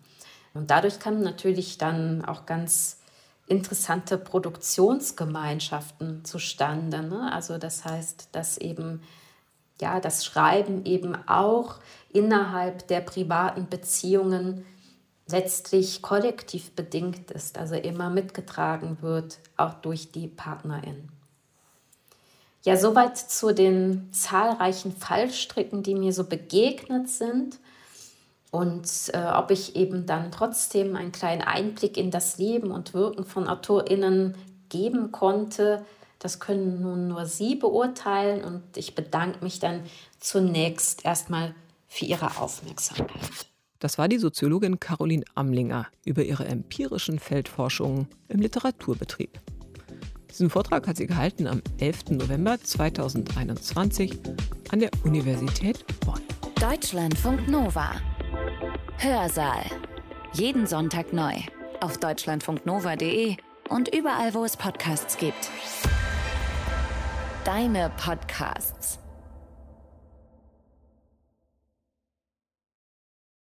[0.53, 2.97] Und dadurch kamen natürlich dann auch ganz
[3.47, 7.03] interessante Produktionsgemeinschaften zustande.
[7.03, 7.31] Ne?
[7.31, 9.03] Also das heißt, dass eben
[9.79, 11.75] ja, das Schreiben eben auch
[12.11, 14.65] innerhalb der privaten Beziehungen
[15.27, 21.09] letztlich kollektiv bedingt ist, also immer mitgetragen wird, auch durch die Partnerin.
[22.65, 27.59] Ja, soweit zu den zahlreichen Fallstricken, die mir so begegnet sind
[28.49, 33.23] und äh, ob ich eben dann trotzdem einen kleinen Einblick in das Leben und Wirken
[33.23, 34.35] von AutorInnen
[34.69, 35.85] geben konnte.
[36.17, 39.83] Das können nun nur Sie beurteilen und ich bedanke mich dann
[40.19, 41.53] zunächst erstmal
[41.87, 43.29] für Ihre Aufmerksamkeit.
[43.77, 49.39] Das war die Soziologin Caroline Amlinger über ihre empirischen Feldforschungen im Literaturbetrieb.
[50.35, 52.09] Diesen Vortrag hat sie gehalten am 11.
[52.09, 54.19] November 2021
[54.69, 56.19] an der Universität Bonn.
[56.59, 57.93] Deutschlandfunk Nova.
[58.97, 59.63] Hörsaal.
[60.33, 61.35] Jeden Sonntag neu.
[61.79, 63.37] Auf deutschlandfunknova.de
[63.69, 65.49] und überall, wo es Podcasts gibt.
[67.45, 69.04] Deine Podcasts.